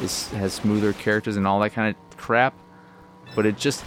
it 0.00 0.10
has 0.36 0.54
smoother 0.54 0.92
characters 0.94 1.36
and 1.36 1.46
all 1.46 1.60
that 1.60 1.70
kind 1.70 1.94
of 1.94 2.16
crap. 2.16 2.58
But 3.34 3.44
it 3.44 3.58
just 3.58 3.84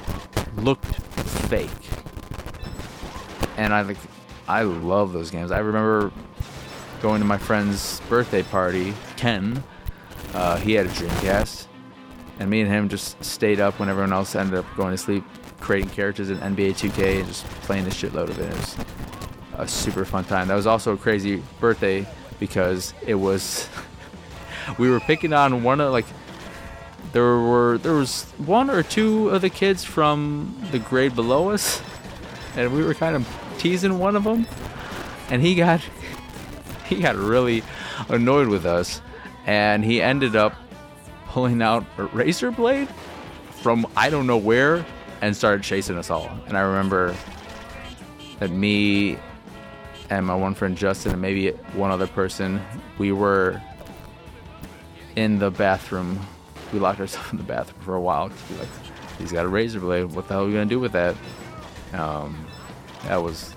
looked 0.57 0.85
fake, 0.85 1.69
and 3.57 3.73
I 3.73 3.81
like 3.81 3.97
I 4.47 4.61
love 4.63 5.13
those 5.13 5.31
games. 5.31 5.51
I 5.51 5.59
remember 5.59 6.11
going 7.01 7.21
to 7.21 7.25
my 7.25 7.37
friend's 7.37 8.01
birthday 8.01 8.43
party, 8.43 8.93
Ken. 9.15 9.63
Uh, 10.33 10.57
he 10.57 10.73
had 10.73 10.85
a 10.85 10.89
Dreamcast, 10.89 11.65
and 12.39 12.49
me 12.49 12.61
and 12.61 12.69
him 12.69 12.89
just 12.89 13.23
stayed 13.23 13.59
up 13.59 13.79
when 13.79 13.89
everyone 13.89 14.13
else 14.13 14.35
ended 14.35 14.59
up 14.59 14.65
going 14.75 14.91
to 14.91 14.97
sleep, 14.97 15.23
creating 15.59 15.89
characters 15.89 16.29
in 16.29 16.37
NBA 16.37 16.71
2K 16.71 17.19
and 17.19 17.27
just 17.27 17.45
playing 17.61 17.87
a 17.87 17.89
shitload 17.89 18.29
of 18.29 18.37
it. 18.37 18.51
It 18.51 18.55
was 18.55 18.77
a 19.57 19.67
super 19.67 20.05
fun 20.05 20.25
time. 20.25 20.47
That 20.47 20.55
was 20.55 20.67
also 20.67 20.93
a 20.93 20.97
crazy 20.97 21.41
birthday 21.59 22.05
because 22.39 22.93
it 23.05 23.15
was 23.15 23.67
we 24.77 24.89
were 24.89 24.99
picking 24.99 25.33
on 25.33 25.63
one 25.63 25.81
of 25.81 25.91
like 25.91 26.05
there 27.11 27.23
were 27.23 27.77
there 27.79 27.93
was 27.93 28.23
one 28.37 28.69
or 28.69 28.83
two 28.83 29.29
of 29.29 29.41
the 29.41 29.49
kids 29.49 29.83
from 29.83 30.55
the 30.71 30.79
grade 30.79 31.15
below 31.15 31.49
us, 31.49 31.81
and 32.55 32.71
we 32.73 32.83
were 32.83 32.93
kind 32.93 33.15
of 33.15 33.27
teasing 33.57 33.99
one 33.99 34.15
of 34.15 34.23
them, 34.23 34.47
and 35.29 35.41
he 35.41 35.55
got 35.55 35.81
he 36.87 37.01
got 37.01 37.15
really 37.15 37.63
annoyed 38.09 38.47
with 38.47 38.65
us, 38.65 39.01
and 39.45 39.83
he 39.83 40.01
ended 40.01 40.35
up 40.35 40.53
pulling 41.27 41.61
out 41.61 41.85
a 41.97 42.05
razor 42.05 42.51
blade 42.51 42.87
from 43.61 43.85
I 43.95 44.09
don't 44.09 44.27
know 44.27 44.37
where 44.37 44.85
and 45.21 45.35
started 45.35 45.63
chasing 45.63 45.97
us 45.97 46.09
all. 46.09 46.29
And 46.47 46.57
I 46.57 46.61
remember 46.61 47.15
that 48.39 48.51
me 48.51 49.17
and 50.09 50.25
my 50.25 50.35
one 50.35 50.55
friend 50.55 50.77
Justin 50.77 51.11
and 51.11 51.21
maybe 51.21 51.51
one 51.73 51.91
other 51.91 52.07
person, 52.07 52.61
we 52.97 53.11
were 53.11 53.61
in 55.15 55.39
the 55.39 55.51
bathroom. 55.51 56.19
We 56.73 56.79
locked 56.79 56.99
ourselves 56.99 57.29
in 57.31 57.37
the 57.37 57.43
bathroom 57.43 57.81
for 57.81 57.95
a 57.95 58.01
while 58.01 58.31
like, 58.57 58.67
he's 59.17 59.31
got 59.31 59.45
a 59.45 59.47
razor 59.47 59.79
blade. 59.79 60.05
What 60.05 60.27
the 60.27 60.33
hell 60.33 60.43
are 60.43 60.47
we 60.47 60.53
gonna 60.53 60.65
do 60.65 60.79
with 60.79 60.93
that? 60.93 61.15
Um, 61.93 62.47
that 63.03 63.21
was 63.21 63.55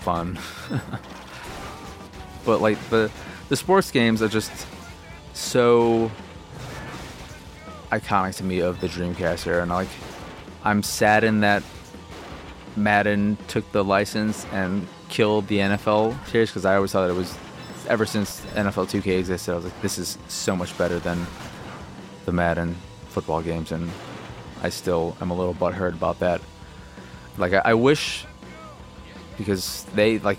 fun. 0.00 0.38
but 2.44 2.60
like 2.60 2.78
the 2.88 3.10
the 3.48 3.56
sports 3.56 3.90
games 3.90 4.22
are 4.22 4.28
just 4.28 4.66
so 5.32 6.10
iconic 7.90 8.36
to 8.36 8.44
me 8.44 8.60
of 8.60 8.80
the 8.80 8.86
Dreamcast 8.86 9.46
era, 9.46 9.62
and 9.62 9.70
like 9.70 9.88
I'm 10.62 10.82
saddened 10.82 11.42
that 11.42 11.62
Madden 12.76 13.36
took 13.48 13.70
the 13.72 13.82
license 13.82 14.46
and 14.52 14.86
killed 15.10 15.48
the 15.48 15.58
NFL 15.58 16.26
series 16.28 16.50
because 16.50 16.64
I 16.64 16.76
always 16.76 16.92
thought 16.92 17.10
it 17.10 17.14
was 17.14 17.36
ever 17.88 18.06
since 18.06 18.40
NFL 18.54 18.88
2K 18.88 19.18
existed. 19.18 19.52
I 19.52 19.56
was 19.56 19.64
like, 19.64 19.82
this 19.82 19.98
is 19.98 20.16
so 20.28 20.56
much 20.56 20.76
better 20.78 20.98
than 20.98 21.26
the 22.24 22.32
Madden 22.32 22.76
football 23.08 23.42
games, 23.42 23.72
and 23.72 23.90
I 24.62 24.68
still 24.68 25.16
am 25.20 25.30
a 25.30 25.34
little 25.34 25.54
butthurt 25.54 25.94
about 25.94 26.20
that. 26.20 26.40
Like 27.36 27.52
I, 27.52 27.62
I 27.64 27.74
wish 27.74 28.24
because 29.36 29.84
they 29.94 30.18
like 30.20 30.38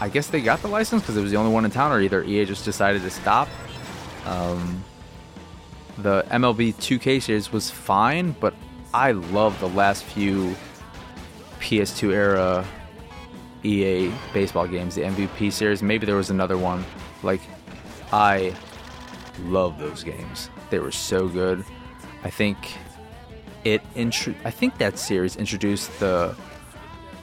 I 0.00 0.08
guess 0.08 0.28
they 0.28 0.40
got 0.40 0.62
the 0.62 0.68
license 0.68 1.02
because 1.02 1.16
it 1.16 1.20
was 1.20 1.30
the 1.30 1.36
only 1.36 1.52
one 1.52 1.64
in 1.64 1.70
town, 1.70 1.92
or 1.92 2.00
either 2.00 2.22
EA 2.24 2.44
just 2.44 2.64
decided 2.64 3.02
to 3.02 3.10
stop. 3.10 3.48
Um, 4.24 4.84
the 5.98 6.24
MLB 6.30 6.74
2K 6.74 7.20
series 7.22 7.52
was 7.52 7.70
fine, 7.70 8.32
but 8.40 8.54
I 8.94 9.12
love 9.12 9.58
the 9.60 9.68
last 9.68 10.04
few 10.04 10.54
PS2 11.60 12.12
era 12.12 12.64
EA 13.68 14.12
baseball 14.32 14.66
games, 14.66 14.94
the 14.94 15.02
MVP 15.02 15.52
series. 15.52 15.82
Maybe 15.82 16.06
there 16.06 16.16
was 16.16 16.30
another 16.30 16.56
one. 16.56 16.84
Like, 17.22 17.42
I 18.12 18.54
love 19.44 19.78
those 19.78 20.02
games. 20.02 20.48
They 20.70 20.78
were 20.78 20.90
so 20.90 21.28
good. 21.28 21.64
I 22.24 22.30
think 22.30 22.56
it 23.64 23.82
I 24.44 24.50
think 24.50 24.78
that 24.78 24.98
series 24.98 25.36
introduced 25.36 26.00
the 26.00 26.34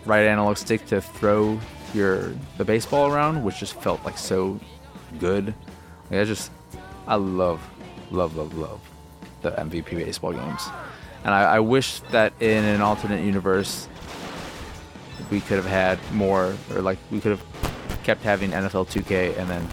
right 0.06 0.26
analog 0.26 0.58
stick 0.58 0.86
to 0.88 1.02
throw 1.02 1.60
your 1.94 2.34
the 2.58 2.66
baseball 2.66 3.12
around, 3.12 3.44
which 3.44 3.60
just 3.60 3.74
felt 3.82 4.04
like 4.06 4.18
so 4.18 4.60
good. 5.20 5.48
Like, 6.12 6.22
I 6.22 6.24
just 6.26 6.52
I 7.08 7.16
love 7.16 7.62
love 8.12 8.36
love 8.36 8.56
love 8.58 8.82
the 9.42 9.52
MVP 9.52 9.92
baseball 9.92 10.34
games, 10.34 10.62
and 11.24 11.34
I, 11.34 11.56
I 11.56 11.60
wish 11.60 12.00
that 12.12 12.34
in 12.40 12.64
an 12.64 12.82
alternate 12.82 13.24
universe 13.24 13.88
we 15.30 15.42
could 15.42 15.58
have 15.58 15.66
had 15.66 16.00
more, 16.14 16.56
or 16.74 16.82
like 16.82 16.98
we 17.12 17.20
could 17.20 17.32
have 17.32 17.44
kept 18.04 18.24
having 18.24 18.52
NFL 18.52 18.88
2K 18.88 19.38
and 19.38 19.50
then 19.50 19.68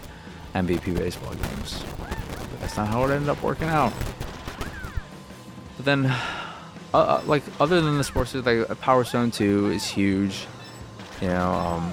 MVP 0.54 0.96
baseball 0.96 1.34
games. 1.34 1.84
But 1.98 2.60
that's 2.60 2.76
not 2.76 2.88
how 2.88 3.04
it 3.04 3.10
ended 3.10 3.28
up 3.28 3.42
working 3.42 3.68
out. 3.68 3.92
But 5.76 5.84
then, 5.84 6.06
uh, 6.06 6.16
uh 6.94 7.22
like 7.26 7.42
other 7.60 7.80
than 7.80 7.98
the 7.98 8.04
sports, 8.04 8.34
like 8.34 8.80
Power 8.80 9.04
Stone 9.04 9.32
2 9.32 9.70
is 9.70 9.86
huge. 9.86 10.46
You 11.20 11.28
know, 11.28 11.52
um, 11.52 11.92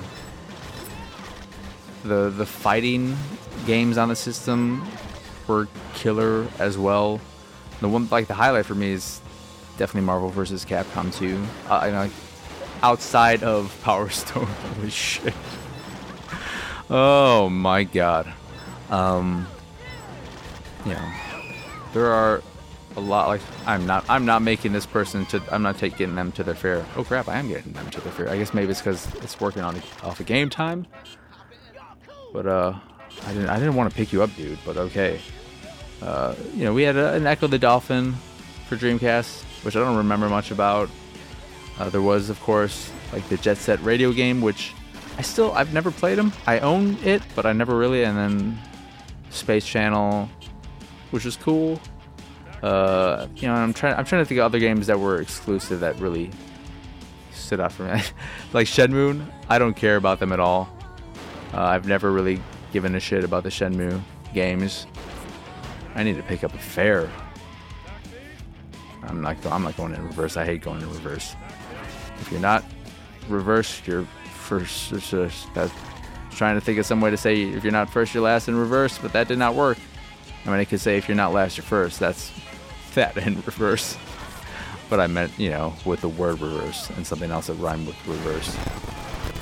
the 2.03 2.29
the 2.29 2.45
fighting 2.45 3.17
games 3.65 3.97
on 3.97 4.09
the 4.09 4.15
system 4.15 4.87
were 5.47 5.67
killer 5.93 6.47
as 6.59 6.77
well. 6.77 7.19
The 7.81 7.89
one 7.89 8.07
like 8.09 8.27
the 8.27 8.33
highlight 8.33 8.65
for 8.65 8.75
me 8.75 8.91
is 8.91 9.21
definitely 9.77 10.05
Marvel 10.05 10.29
vs. 10.29 10.65
Capcom 10.65 11.13
2. 11.15 11.41
Uh, 11.69 11.83
you 11.85 11.91
know, 11.91 12.01
like, 12.01 12.11
outside 12.81 13.43
of 13.43 13.77
Power 13.83 14.09
Stone, 14.09 14.45
holy 14.45 14.89
shit. 14.89 15.33
Oh 16.89 17.49
my 17.49 17.83
god. 17.83 18.33
Um, 18.89 19.47
know, 20.85 21.13
there 21.93 22.07
are 22.07 22.41
a 22.95 22.99
lot 22.99 23.27
like 23.27 23.41
I'm 23.65 23.85
not 23.85 24.03
I'm 24.09 24.25
not 24.25 24.41
making 24.41 24.73
this 24.73 24.85
person 24.85 25.25
to 25.27 25.41
I'm 25.51 25.61
not 25.61 25.77
taking 25.77 26.15
them 26.15 26.31
to 26.33 26.43
their 26.43 26.55
fair. 26.55 26.85
Oh 26.95 27.03
crap, 27.03 27.27
I 27.27 27.37
am 27.37 27.47
getting 27.47 27.73
them 27.73 27.89
to 27.91 28.01
their 28.01 28.11
fair. 28.11 28.29
I 28.29 28.37
guess 28.37 28.53
maybe 28.53 28.71
it's 28.71 28.81
because 28.81 29.13
it's 29.15 29.39
working 29.39 29.63
on 29.63 29.75
off 30.03 30.19
a 30.19 30.23
of 30.23 30.25
game 30.25 30.49
time. 30.49 30.87
But 32.33 32.45
uh, 32.45 32.73
I 33.25 33.33
didn't 33.33 33.49
I 33.49 33.57
didn't 33.57 33.75
want 33.75 33.89
to 33.89 33.95
pick 33.95 34.11
you 34.11 34.23
up, 34.23 34.35
dude. 34.35 34.59
But 34.65 34.77
okay. 34.77 35.19
Uh, 36.01 36.33
you 36.55 36.63
know, 36.63 36.73
we 36.73 36.83
had 36.83 36.95
a, 36.95 37.13
an 37.13 37.23
Ecco 37.23 37.47
the 37.47 37.59
Dolphin 37.59 38.13
for 38.67 38.77
Dreamcast, 38.77 39.43
which 39.65 39.75
I 39.75 39.79
don't 39.79 39.97
remember 39.97 40.29
much 40.29 40.51
about. 40.51 40.89
Uh, 41.79 41.89
there 41.89 42.01
was, 42.01 42.29
of 42.29 42.39
course, 42.41 42.91
like 43.13 43.27
the 43.29 43.37
Jet 43.37 43.57
Set 43.57 43.81
Radio 43.81 44.11
game, 44.11 44.41
which 44.41 44.73
I 45.17 45.21
still 45.21 45.51
I've 45.53 45.73
never 45.73 45.91
played 45.91 46.17
them. 46.17 46.31
I 46.45 46.59
own 46.59 46.97
it, 47.03 47.21
but 47.35 47.45
I 47.45 47.53
never 47.53 47.77
really. 47.77 48.03
And 48.03 48.17
then 48.17 48.59
Space 49.29 49.65
Channel, 49.65 50.29
which 51.11 51.25
was 51.25 51.37
cool. 51.37 51.79
Uh, 52.61 53.27
you 53.35 53.47
know, 53.47 53.53
I'm 53.53 53.73
trying 53.73 53.95
I'm 53.95 54.05
trying 54.05 54.21
to 54.21 54.25
think 54.25 54.39
of 54.39 54.45
other 54.45 54.59
games 54.59 54.87
that 54.87 54.99
were 54.99 55.21
exclusive 55.21 55.79
that 55.79 55.97
really 55.99 56.29
stood 57.31 57.59
out 57.59 57.71
for 57.71 57.83
me. 57.83 58.01
like 58.53 58.67
Shenmue, 58.67 59.25
I 59.47 59.57
don't 59.59 59.75
care 59.75 59.95
about 59.95 60.19
them 60.19 60.31
at 60.31 60.39
all. 60.39 60.69
Uh, 61.53 61.63
I've 61.63 61.87
never 61.87 62.11
really 62.11 62.41
given 62.73 62.95
a 62.95 62.99
shit 62.99 63.23
about 63.23 63.43
the 63.43 63.49
Shenmue 63.49 64.01
games. 64.33 64.85
I 65.95 66.03
need 66.03 66.17
to 66.17 66.23
pick 66.23 66.43
up 66.43 66.53
a 66.53 66.57
fair. 66.57 67.09
I'm 69.03 69.21
not. 69.21 69.43
I'm 69.45 69.63
not 69.63 69.75
going 69.77 69.93
in 69.93 70.05
reverse. 70.05 70.37
I 70.37 70.45
hate 70.45 70.61
going 70.61 70.81
in 70.81 70.89
reverse. 70.89 71.35
If 72.21 72.31
you're 72.31 72.41
not 72.41 72.63
reverse, 73.27 73.81
you're 73.85 74.05
first. 74.33 74.91
That's 75.53 75.73
trying 76.31 76.55
to 76.55 76.61
think 76.61 76.79
of 76.79 76.85
some 76.85 77.01
way 77.01 77.09
to 77.09 77.17
say 77.17 77.41
if 77.41 77.63
you're 77.63 77.73
not 77.73 77.89
first, 77.89 78.13
you're 78.13 78.23
last 78.23 78.47
in 78.47 78.55
reverse, 78.55 78.97
but 78.97 79.13
that 79.13 79.27
did 79.27 79.37
not 79.37 79.55
work. 79.55 79.77
I 80.45 80.49
mean, 80.49 80.59
I 80.59 80.65
could 80.65 80.79
say 80.79 80.97
if 80.97 81.07
you're 81.07 81.17
not 81.17 81.33
last, 81.33 81.57
you're 81.57 81.65
first. 81.65 81.99
That's 81.99 82.31
that 82.95 83.17
in 83.17 83.35
reverse. 83.41 83.97
But 84.89 84.99
I 84.99 85.07
meant, 85.07 85.37
you 85.37 85.49
know, 85.49 85.75
with 85.85 86.01
the 86.01 86.09
word 86.09 86.41
reverse 86.41 86.89
and 86.91 87.05
something 87.05 87.29
else 87.29 87.47
that 87.47 87.53
rhymed 87.55 87.87
with 87.87 88.07
reverse. 88.07 88.55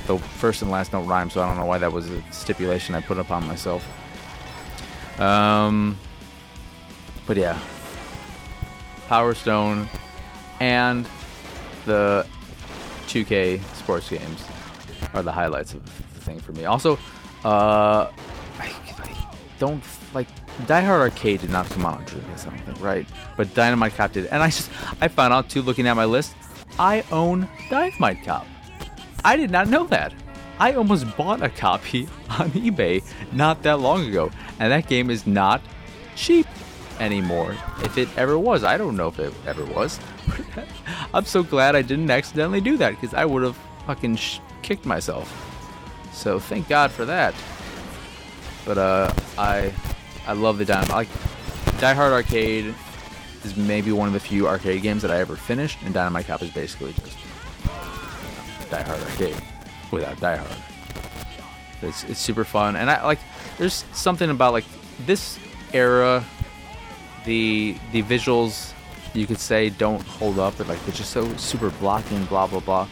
The 0.08 0.18
first 0.18 0.62
and 0.62 0.72
last 0.72 0.92
don't 0.92 1.08
rhyme, 1.08 1.30
so 1.30 1.42
I 1.42 1.48
don't 1.48 1.58
know 1.58 1.66
why 1.66 1.78
that 1.78 1.92
was 1.92 2.10
a 2.10 2.22
stipulation 2.32 2.96
I 2.96 3.02
put 3.02 3.18
upon 3.18 3.46
myself. 3.48 3.86
Um, 5.20 5.98
but 7.26 7.38
yeah, 7.38 7.60
Power 9.08 9.34
Stone 9.34 9.88
and 10.60 11.08
the 11.86 12.26
2K 13.26 13.64
sports 13.76 14.10
games 14.10 14.44
are 15.14 15.24
the 15.24 15.32
highlights 15.32 15.74
of 15.74 15.84
the 16.14 16.22
thing 16.22 16.40
for 16.40 16.52
me. 16.52 16.66
Also, 16.66 17.00
uh, 17.44 18.12
I, 18.60 18.66
I 19.00 19.28
don't 19.60 19.84
like 20.14 20.28
Die 20.66 20.82
Hard 20.82 21.02
Arcade 21.02 21.42
did 21.42 21.50
not 21.50 21.70
come 21.70 21.86
out 21.86 22.00
on 22.00 22.06
Dreamcast, 22.06 22.48
I 22.48 22.50
don't 22.50 22.66
think, 22.66 22.82
right? 22.82 23.08
But 23.36 23.54
Dynamite 23.54 23.96
Cop 23.96 24.12
did, 24.12 24.28
and 24.28 24.44
I 24.44 24.48
just 24.48 24.70
I 25.02 25.08
found 25.08 25.34
out 25.34 25.50
too, 25.50 25.62
looking 25.62 25.88
at 25.88 25.96
my 25.96 26.06
list, 26.06 26.36
I 26.78 27.04
own 27.12 27.48
Dynamite 27.70 28.24
Cop. 28.24 28.46
I 29.26 29.36
did 29.36 29.52
not 29.52 29.68
know 29.68 29.86
that. 29.88 30.14
I 30.60 30.74
almost 30.74 31.16
bought 31.18 31.44
a 31.44 31.50
copy 31.50 32.08
on 32.30 32.52
eBay 32.52 33.04
not 33.32 33.64
that 33.64 33.80
long 33.80 34.06
ago, 34.08 34.32
and 34.60 34.72
that 34.72 34.88
game 34.88 35.10
is 35.10 35.26
not 35.28 35.62
cheap 36.16 36.48
anymore. 37.00 37.56
If 37.84 37.98
it 37.98 38.10
ever 38.18 38.38
was, 38.38 38.64
I 38.64 38.78
don't 38.78 38.96
know 38.96 39.08
if 39.08 39.20
it 39.20 39.34
ever 39.46 39.66
was. 39.66 40.00
I'm 41.14 41.26
so 41.26 41.44
glad 41.44 41.76
I 41.76 41.82
didn't 41.82 42.10
accidentally 42.10 42.62
do 42.62 42.78
that 42.78 42.92
because 42.92 43.14
I 43.14 43.26
would 43.26 43.44
have 43.44 43.58
fucking 43.86 44.18
sh- 44.18 44.40
kicked 44.62 44.86
myself. 44.86 45.32
So 46.14 46.40
thank 46.40 46.68
God 46.68 46.92
for 46.92 47.06
that. 47.06 47.34
But 48.66 48.78
uh, 48.78 49.14
I 49.38 49.74
I 50.26 50.34
love 50.34 50.58
the 50.58 50.66
Dynamite. 50.66 50.90
Like 50.90 51.80
Die 51.80 51.94
Hard 51.94 52.12
Arcade 52.12 52.74
is 53.44 53.56
maybe 53.56 53.92
one 53.92 54.08
of 54.08 54.14
the 54.14 54.20
few 54.20 54.48
arcade 54.48 54.82
games 54.82 55.02
that 55.04 55.12
I 55.12 55.20
ever 55.20 55.36
finished, 55.36 55.80
and 55.84 55.94
Dynamite 55.94 56.28
Cop 56.28 56.42
is 56.42 56.50
basically 56.50 56.94
just 56.94 57.18
Die 58.70 58.82
Hard 58.82 59.02
Arcade 59.02 59.42
without 59.92 60.20
Die 60.20 60.36
Hard. 60.36 60.58
It's 61.82 62.04
it's 62.06 62.20
super 62.20 62.44
fun, 62.44 62.76
and 62.76 62.90
I 62.90 63.06
like. 63.06 63.20
There's 63.58 63.86
something 63.94 64.30
about 64.30 64.54
like 64.54 64.66
this 65.06 65.40
era. 65.74 66.24
The 67.26 67.78
the 67.92 68.04
visuals 68.04 68.74
you 69.18 69.28
could 69.28 69.40
say 69.40 69.70
don't 69.70 70.02
hold 70.04 70.40
up, 70.40 70.58
but 70.58 70.68
like 70.68 70.84
they're 70.86 70.96
just 70.96 71.12
so 71.12 71.28
super 71.38 71.70
blocky 71.72 72.16
and 72.16 72.28
blah 72.30 72.48
blah 72.48 72.60
blah. 72.60 72.88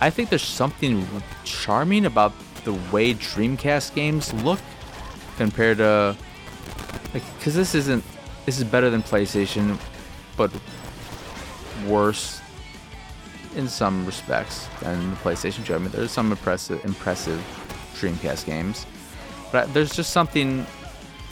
I 0.00 0.10
think 0.10 0.30
there's 0.30 0.42
something 0.42 1.06
charming 1.44 2.06
about 2.06 2.32
the 2.64 2.72
way 2.92 3.14
Dreamcast 3.14 3.94
games 3.94 4.32
look 4.42 4.60
compared 5.36 5.78
to 5.78 6.16
like 7.14 7.22
because 7.38 7.54
this 7.54 7.74
isn't 7.74 8.04
this 8.46 8.58
is 8.58 8.64
better 8.64 8.90
than 8.90 9.02
PlayStation, 9.02 9.78
but 10.36 10.50
worse 11.86 12.40
in 13.56 13.68
some 13.68 14.06
respects 14.06 14.68
than 14.80 15.10
the 15.10 15.16
PlayStation 15.16 15.64
2. 15.64 15.74
I 15.74 15.78
mean, 15.78 15.90
there's 15.90 16.10
some 16.10 16.30
impressive 16.30 16.84
impressive 16.84 17.40
Dreamcast 17.94 18.46
games, 18.46 18.86
but 19.52 19.72
there's 19.72 19.94
just 19.94 20.10
something 20.10 20.66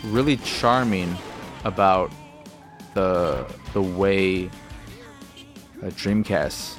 really 0.04 0.36
charming 0.38 1.16
about 1.64 2.12
the 2.98 3.46
the 3.74 3.82
way 3.82 4.50
uh, 5.82 5.86
Dreamcast 6.02 6.78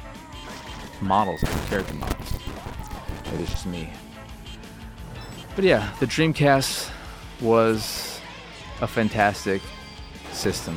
models 1.00 1.40
character 1.70 1.94
models. 1.94 2.34
Maybe 3.32 3.44
it's 3.44 3.52
just 3.52 3.66
me. 3.66 3.90
But 5.56 5.64
yeah, 5.64 5.94
the 6.02 6.06
Dreamcast 6.06 6.90
was 7.40 8.20
a 8.82 8.88
fantastic 8.88 9.62
system. 10.34 10.76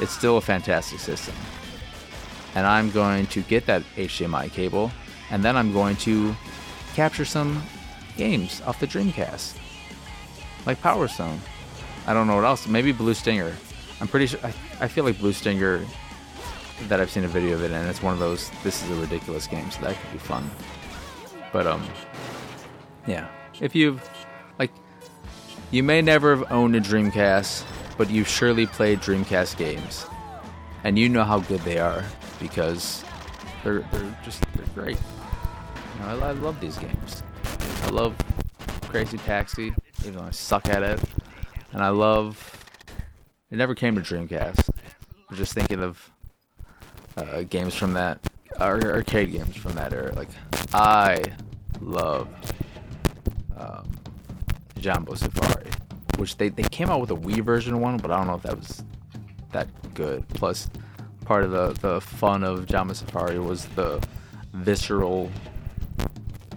It's 0.00 0.12
still 0.12 0.36
a 0.36 0.40
fantastic 0.40 1.00
system. 1.00 1.34
And 2.54 2.64
I'm 2.64 2.90
going 2.92 3.26
to 3.28 3.40
get 3.42 3.66
that 3.66 3.82
HDMI 3.96 4.52
cable 4.52 4.92
and 5.30 5.44
then 5.44 5.56
I'm 5.56 5.72
going 5.72 5.96
to 6.08 6.36
capture 6.94 7.24
some 7.24 7.62
games 8.16 8.62
off 8.66 8.78
the 8.78 8.86
Dreamcast. 8.86 9.58
Like 10.64 10.80
Power 10.80 11.08
Stone. 11.08 11.40
I 12.06 12.14
don't 12.14 12.28
know 12.28 12.36
what 12.36 12.44
else. 12.44 12.68
Maybe 12.68 12.92
Blue 12.92 13.14
Stinger. 13.14 13.54
I'm 14.02 14.08
pretty 14.08 14.26
sure. 14.26 14.40
I, 14.42 14.52
I 14.80 14.88
feel 14.88 15.04
like 15.04 15.16
Blue 15.20 15.32
Stinger 15.32 15.80
that 16.88 17.00
I've 17.00 17.08
seen 17.08 17.22
a 17.22 17.28
video 17.28 17.54
of 17.54 17.62
it, 17.62 17.70
and 17.70 17.88
it's 17.88 18.02
one 18.02 18.12
of 18.12 18.18
those. 18.18 18.50
This 18.64 18.82
is 18.82 18.90
a 18.90 19.00
ridiculous 19.00 19.46
game, 19.46 19.70
so 19.70 19.80
that 19.82 19.94
could 19.94 20.12
be 20.12 20.18
fun. 20.18 20.50
But 21.52 21.68
um, 21.68 21.86
yeah. 23.06 23.28
If 23.60 23.76
you've 23.76 24.02
like, 24.58 24.72
you 25.70 25.84
may 25.84 26.02
never 26.02 26.34
have 26.34 26.50
owned 26.50 26.74
a 26.74 26.80
Dreamcast, 26.80 27.64
but 27.96 28.10
you've 28.10 28.26
surely 28.26 28.66
played 28.66 28.98
Dreamcast 28.98 29.56
games, 29.56 30.04
and 30.82 30.98
you 30.98 31.08
know 31.08 31.22
how 31.22 31.38
good 31.38 31.60
they 31.60 31.78
are 31.78 32.04
because 32.40 33.04
they're 33.62 33.86
they're 33.92 34.18
just 34.24 34.42
they're 34.56 34.66
great. 34.74 34.98
You 34.98 36.00
know, 36.00 36.26
I, 36.26 36.30
I 36.30 36.32
love 36.32 36.58
these 36.60 36.76
games. 36.76 37.22
I 37.84 37.90
love 37.90 38.16
Crazy 38.88 39.18
Taxi, 39.18 39.72
even 40.00 40.16
though 40.16 40.24
I 40.24 40.32
suck 40.32 40.68
at 40.68 40.82
it, 40.82 41.00
and 41.70 41.80
I 41.80 41.90
love. 41.90 42.58
It 43.52 43.58
never 43.58 43.74
came 43.74 43.94
to 43.96 44.00
Dreamcast. 44.00 44.70
I'm 45.28 45.36
just 45.36 45.52
thinking 45.52 45.80
of 45.80 46.10
uh, 47.18 47.42
games 47.42 47.74
from 47.74 47.92
that, 47.92 48.18
arcade 48.58 49.30
games 49.30 49.54
from 49.56 49.74
that 49.74 49.92
era. 49.92 50.14
Like 50.14 50.30
I 50.72 51.22
loved 51.78 52.54
um, 53.58 53.90
Jambo 54.78 55.12
Safari, 55.12 55.68
which 56.16 56.38
they 56.38 56.48
they 56.48 56.62
came 56.62 56.88
out 56.88 57.02
with 57.02 57.10
a 57.10 57.14
Wii 57.14 57.44
version 57.44 57.78
one, 57.80 57.98
but 57.98 58.10
I 58.10 58.16
don't 58.16 58.26
know 58.26 58.36
if 58.36 58.42
that 58.44 58.56
was 58.56 58.84
that 59.52 59.68
good. 59.92 60.26
Plus, 60.30 60.70
part 61.26 61.44
of 61.44 61.50
the 61.50 61.74
the 61.86 62.00
fun 62.00 62.44
of 62.44 62.64
Jambo 62.64 62.94
Safari 62.94 63.38
was 63.38 63.66
the 63.76 64.02
visceral 64.54 65.30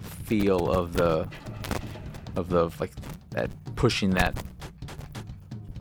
feel 0.00 0.72
of 0.72 0.94
the 0.94 1.28
of 2.36 2.48
the 2.48 2.70
like 2.80 2.92
that 3.32 3.50
pushing 3.74 4.08
that 4.12 4.34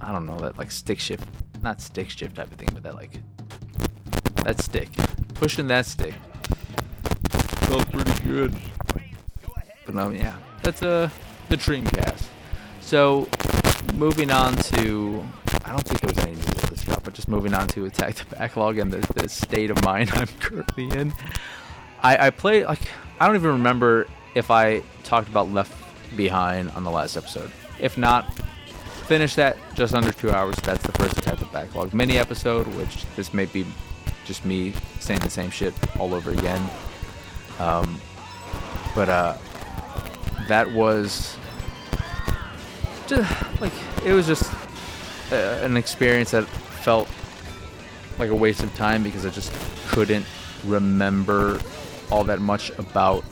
I 0.05 0.11
don't 0.11 0.27
know 0.27 0.37
that 0.37 0.55
like 0.55 0.69
stick 0.69 0.99
shift, 0.99 1.27
not 1.63 1.81
stick 1.81 2.11
shift 2.11 2.35
type 2.35 2.51
of 2.51 2.59
thing, 2.59 2.69
but 2.73 2.83
that 2.83 2.93
like 2.93 3.19
that 4.43 4.61
stick, 4.61 4.89
pushing 5.33 5.65
that 5.67 5.87
stick 5.87 6.13
felt 7.65 7.91
pretty 7.91 8.23
good. 8.23 8.55
But 9.87 9.95
um, 9.97 10.15
yeah, 10.15 10.37
that's 10.61 10.83
uh 10.83 11.09
the 11.49 11.57
Dreamcast. 11.57 12.27
So 12.81 13.27
moving 13.95 14.29
on 14.29 14.55
to 14.55 15.25
I 15.65 15.71
don't 15.71 15.83
think 15.87 16.01
there 16.01 16.09
was 16.09 16.19
any 16.19 16.35
with 16.35 16.69
this 16.69 16.83
drop, 16.83 17.03
but 17.03 17.15
just 17.15 17.27
moving 17.27 17.55
on 17.55 17.67
to 17.69 17.85
attack 17.85 18.13
the 18.13 18.35
backlog 18.35 18.77
and 18.77 18.93
the, 18.93 19.13
the 19.13 19.27
state 19.27 19.71
of 19.71 19.83
mind 19.83 20.11
I'm 20.13 20.27
currently 20.39 20.85
in. 20.91 21.13
I 22.03 22.27
I 22.27 22.29
play 22.29 22.63
like 22.63 22.87
I 23.19 23.25
don't 23.25 23.35
even 23.35 23.53
remember 23.53 24.05
if 24.35 24.51
I 24.51 24.83
talked 25.03 25.29
about 25.29 25.51
Left 25.51 25.73
Behind 26.15 26.69
on 26.71 26.83
the 26.83 26.91
last 26.91 27.17
episode. 27.17 27.51
If 27.79 27.97
not, 27.97 28.31
finish 29.05 29.35
that 29.35 29.57
just 29.75 29.93
under 29.93 30.11
two 30.11 30.31
hours. 30.31 30.55
That's 30.57 30.83
the 30.83 30.91
first 30.93 31.15
type 31.21 31.41
of 31.41 31.51
Backlog 31.51 31.93
mini 31.93 32.17
episode, 32.17 32.67
which 32.75 33.05
this 33.15 33.33
may 33.33 33.45
be 33.45 33.65
just 34.25 34.45
me 34.45 34.73
saying 34.99 35.19
the 35.19 35.29
same 35.29 35.51
shit 35.51 35.73
all 35.99 36.13
over 36.13 36.31
again. 36.31 36.69
Um, 37.59 37.99
but 38.95 39.09
uh, 39.09 39.37
that 40.47 40.71
was 40.71 41.37
just 43.07 43.61
like 43.61 43.73
it 44.03 44.13
was 44.13 44.25
just 44.25 44.51
uh, 45.31 45.59
an 45.61 45.77
experience 45.77 46.31
that 46.31 46.45
felt 46.47 47.07
like 48.17 48.29
a 48.29 48.35
waste 48.35 48.63
of 48.63 48.73
time 48.75 49.03
because 49.03 49.25
I 49.25 49.29
just 49.29 49.53
couldn't 49.89 50.25
remember 50.65 51.59
all 52.11 52.23
that 52.23 52.39
much 52.39 52.71
about 52.77 53.23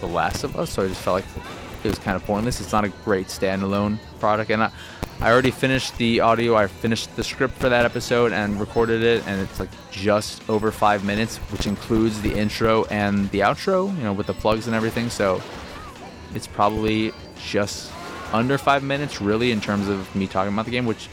The 0.00 0.06
Last 0.06 0.44
of 0.44 0.56
Us. 0.56 0.70
So 0.70 0.84
I 0.84 0.88
just 0.88 1.00
felt 1.00 1.16
like 1.16 1.55
it 1.86 1.90
was 1.90 1.98
kind 1.98 2.16
of 2.16 2.24
pointless. 2.24 2.60
It's 2.60 2.72
not 2.72 2.84
a 2.84 2.88
great 2.88 3.28
standalone 3.28 3.98
product, 4.20 4.50
and 4.50 4.62
I, 4.62 4.70
I 5.20 5.30
already 5.30 5.50
finished 5.50 5.96
the 5.96 6.20
audio. 6.20 6.54
I 6.56 6.66
finished 6.66 7.14
the 7.16 7.24
script 7.24 7.54
for 7.54 7.68
that 7.70 7.84
episode 7.84 8.32
and 8.32 8.60
recorded 8.60 9.02
it, 9.02 9.26
and 9.26 9.40
it's 9.40 9.58
like 9.58 9.70
just 9.90 10.48
over 10.50 10.70
five 10.70 11.04
minutes, 11.04 11.38
which 11.50 11.66
includes 11.66 12.20
the 12.20 12.34
intro 12.34 12.84
and 12.86 13.30
the 13.30 13.40
outro, 13.40 13.96
you 13.96 14.02
know, 14.02 14.12
with 14.12 14.26
the 14.26 14.34
plugs 14.34 14.66
and 14.66 14.76
everything. 14.76 15.08
So 15.08 15.40
it's 16.34 16.46
probably 16.46 17.12
just 17.42 17.90
under 18.32 18.58
five 18.58 18.82
minutes, 18.82 19.22
really, 19.22 19.52
in 19.52 19.60
terms 19.60 19.88
of 19.88 20.14
me 20.14 20.26
talking 20.26 20.52
about 20.52 20.66
the 20.66 20.70
game, 20.70 20.84
which 20.84 21.08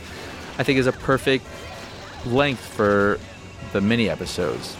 I 0.57 0.63
think 0.63 0.79
is 0.79 0.87
a 0.87 0.91
perfect 0.91 1.45
length 2.25 2.65
for 2.65 3.19
the 3.71 3.79
mini 3.79 4.09
episodes. 4.09 4.75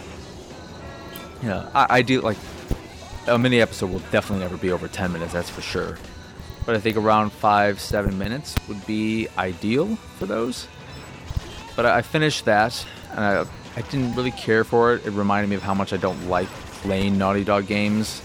Yeah, 1.42 1.68
I, 1.74 1.98
I 1.98 2.02
do 2.02 2.20
like 2.20 2.36
a 3.26 3.38
mini 3.38 3.60
episode 3.60 3.90
will 3.90 4.02
definitely 4.10 4.40
never 4.44 4.56
be 4.56 4.70
over 4.70 4.88
10 4.88 5.12
minutes, 5.12 5.32
that's 5.32 5.50
for 5.50 5.62
sure. 5.62 5.98
But 6.66 6.74
I 6.74 6.80
think 6.80 6.96
around 6.96 7.30
five, 7.30 7.80
seven 7.80 8.18
minutes 8.18 8.54
would 8.68 8.84
be 8.86 9.28
ideal 9.36 9.96
for 10.18 10.26
those. 10.26 10.66
But 11.76 11.86
I, 11.86 12.02
finished 12.02 12.44
that, 12.44 12.86
and 13.10 13.20
I, 13.20 13.44
I 13.76 13.82
didn't 13.82 14.14
really 14.14 14.30
care 14.30 14.64
for 14.64 14.94
it. 14.94 15.04
It 15.04 15.10
reminded 15.10 15.50
me 15.50 15.56
of 15.56 15.62
how 15.62 15.74
much 15.74 15.92
I 15.92 15.96
don't 15.96 16.28
like 16.28 16.48
playing 16.82 17.18
Naughty 17.18 17.44
Dog 17.44 17.66
games. 17.66 18.22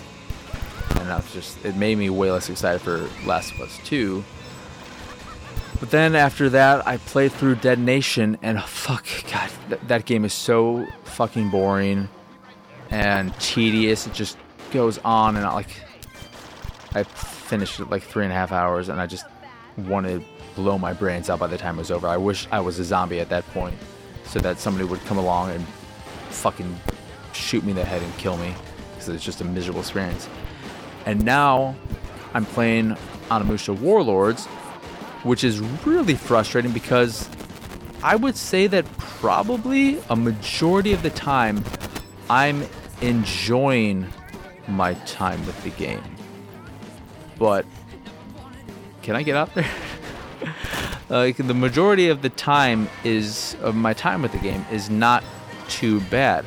And 0.91 1.09
that's 1.09 1.33
just, 1.33 1.63
it 1.65 1.75
made 1.75 1.97
me 1.97 2.09
way 2.09 2.31
less 2.31 2.49
excited 2.49 2.81
for 2.81 3.09
Last 3.25 3.53
of 3.53 3.61
Us 3.61 3.79
2. 3.85 4.23
But 5.79 5.91
then 5.91 6.15
after 6.15 6.49
that, 6.49 6.85
I 6.85 6.97
played 6.97 7.31
through 7.31 7.55
Dead 7.55 7.79
Nation, 7.79 8.37
and 8.41 8.61
fuck, 8.61 9.07
God, 9.31 9.49
th- 9.69 9.81
that 9.87 10.05
game 10.05 10.25
is 10.25 10.33
so 10.33 10.85
fucking 11.05 11.49
boring 11.49 12.09
and 12.91 13.33
tedious. 13.39 14.05
It 14.05 14.13
just 14.13 14.37
goes 14.71 14.97
on 14.99 15.35
and 15.35 15.45
on. 15.45 15.53
Like, 15.53 15.81
I 16.93 17.03
finished 17.03 17.79
it 17.79 17.89
like 17.89 18.03
three 18.03 18.23
and 18.23 18.31
a 18.31 18.35
half 18.35 18.51
hours, 18.51 18.89
and 18.89 18.99
I 18.99 19.05
just 19.05 19.25
wanted 19.77 20.19
to 20.19 20.25
blow 20.55 20.77
my 20.77 20.93
brains 20.93 21.29
out 21.29 21.39
by 21.39 21.47
the 21.47 21.57
time 21.57 21.75
it 21.75 21.79
was 21.79 21.91
over. 21.91 22.07
I 22.07 22.17
wish 22.17 22.47
I 22.51 22.59
was 22.59 22.79
a 22.79 22.83
zombie 22.83 23.19
at 23.19 23.29
that 23.29 23.45
point, 23.51 23.75
so 24.25 24.39
that 24.39 24.59
somebody 24.59 24.85
would 24.85 24.99
come 25.05 25.17
along 25.17 25.51
and 25.51 25.65
fucking 26.29 26.79
shoot 27.33 27.63
me 27.63 27.71
in 27.71 27.75
the 27.75 27.85
head 27.85 28.01
and 28.01 28.17
kill 28.17 28.37
me, 28.37 28.53
because 28.91 29.09
it's 29.09 29.23
just 29.23 29.41
a 29.41 29.45
miserable 29.45 29.81
experience. 29.81 30.27
And 31.05 31.23
now 31.23 31.75
I'm 32.33 32.45
playing 32.45 32.97
Onimusha 33.29 33.77
Warlords, 33.79 34.45
which 35.23 35.43
is 35.43 35.59
really 35.85 36.15
frustrating 36.15 36.71
because 36.71 37.29
I 38.03 38.15
would 38.15 38.35
say 38.37 38.67
that 38.67 38.85
probably 38.97 39.99
a 40.09 40.15
majority 40.15 40.93
of 40.93 41.03
the 41.03 41.09
time 41.09 41.63
I'm 42.29 42.65
enjoying 43.01 44.07
my 44.69 44.93
time 45.05 45.45
with 45.45 45.61
the 45.63 45.71
game. 45.71 46.03
But 47.37 47.65
can 49.01 49.15
I 49.15 49.23
get 49.23 49.35
out 49.35 49.53
there? 49.55 49.69
like 51.09 51.37
the 51.37 51.53
majority 51.53 52.09
of 52.09 52.21
the 52.21 52.29
time 52.29 52.89
is 53.03 53.55
of 53.61 53.75
my 53.75 53.93
time 53.93 54.21
with 54.21 54.31
the 54.31 54.39
game 54.39 54.65
is 54.71 54.89
not 54.89 55.23
too 55.67 56.01
bad. 56.01 56.45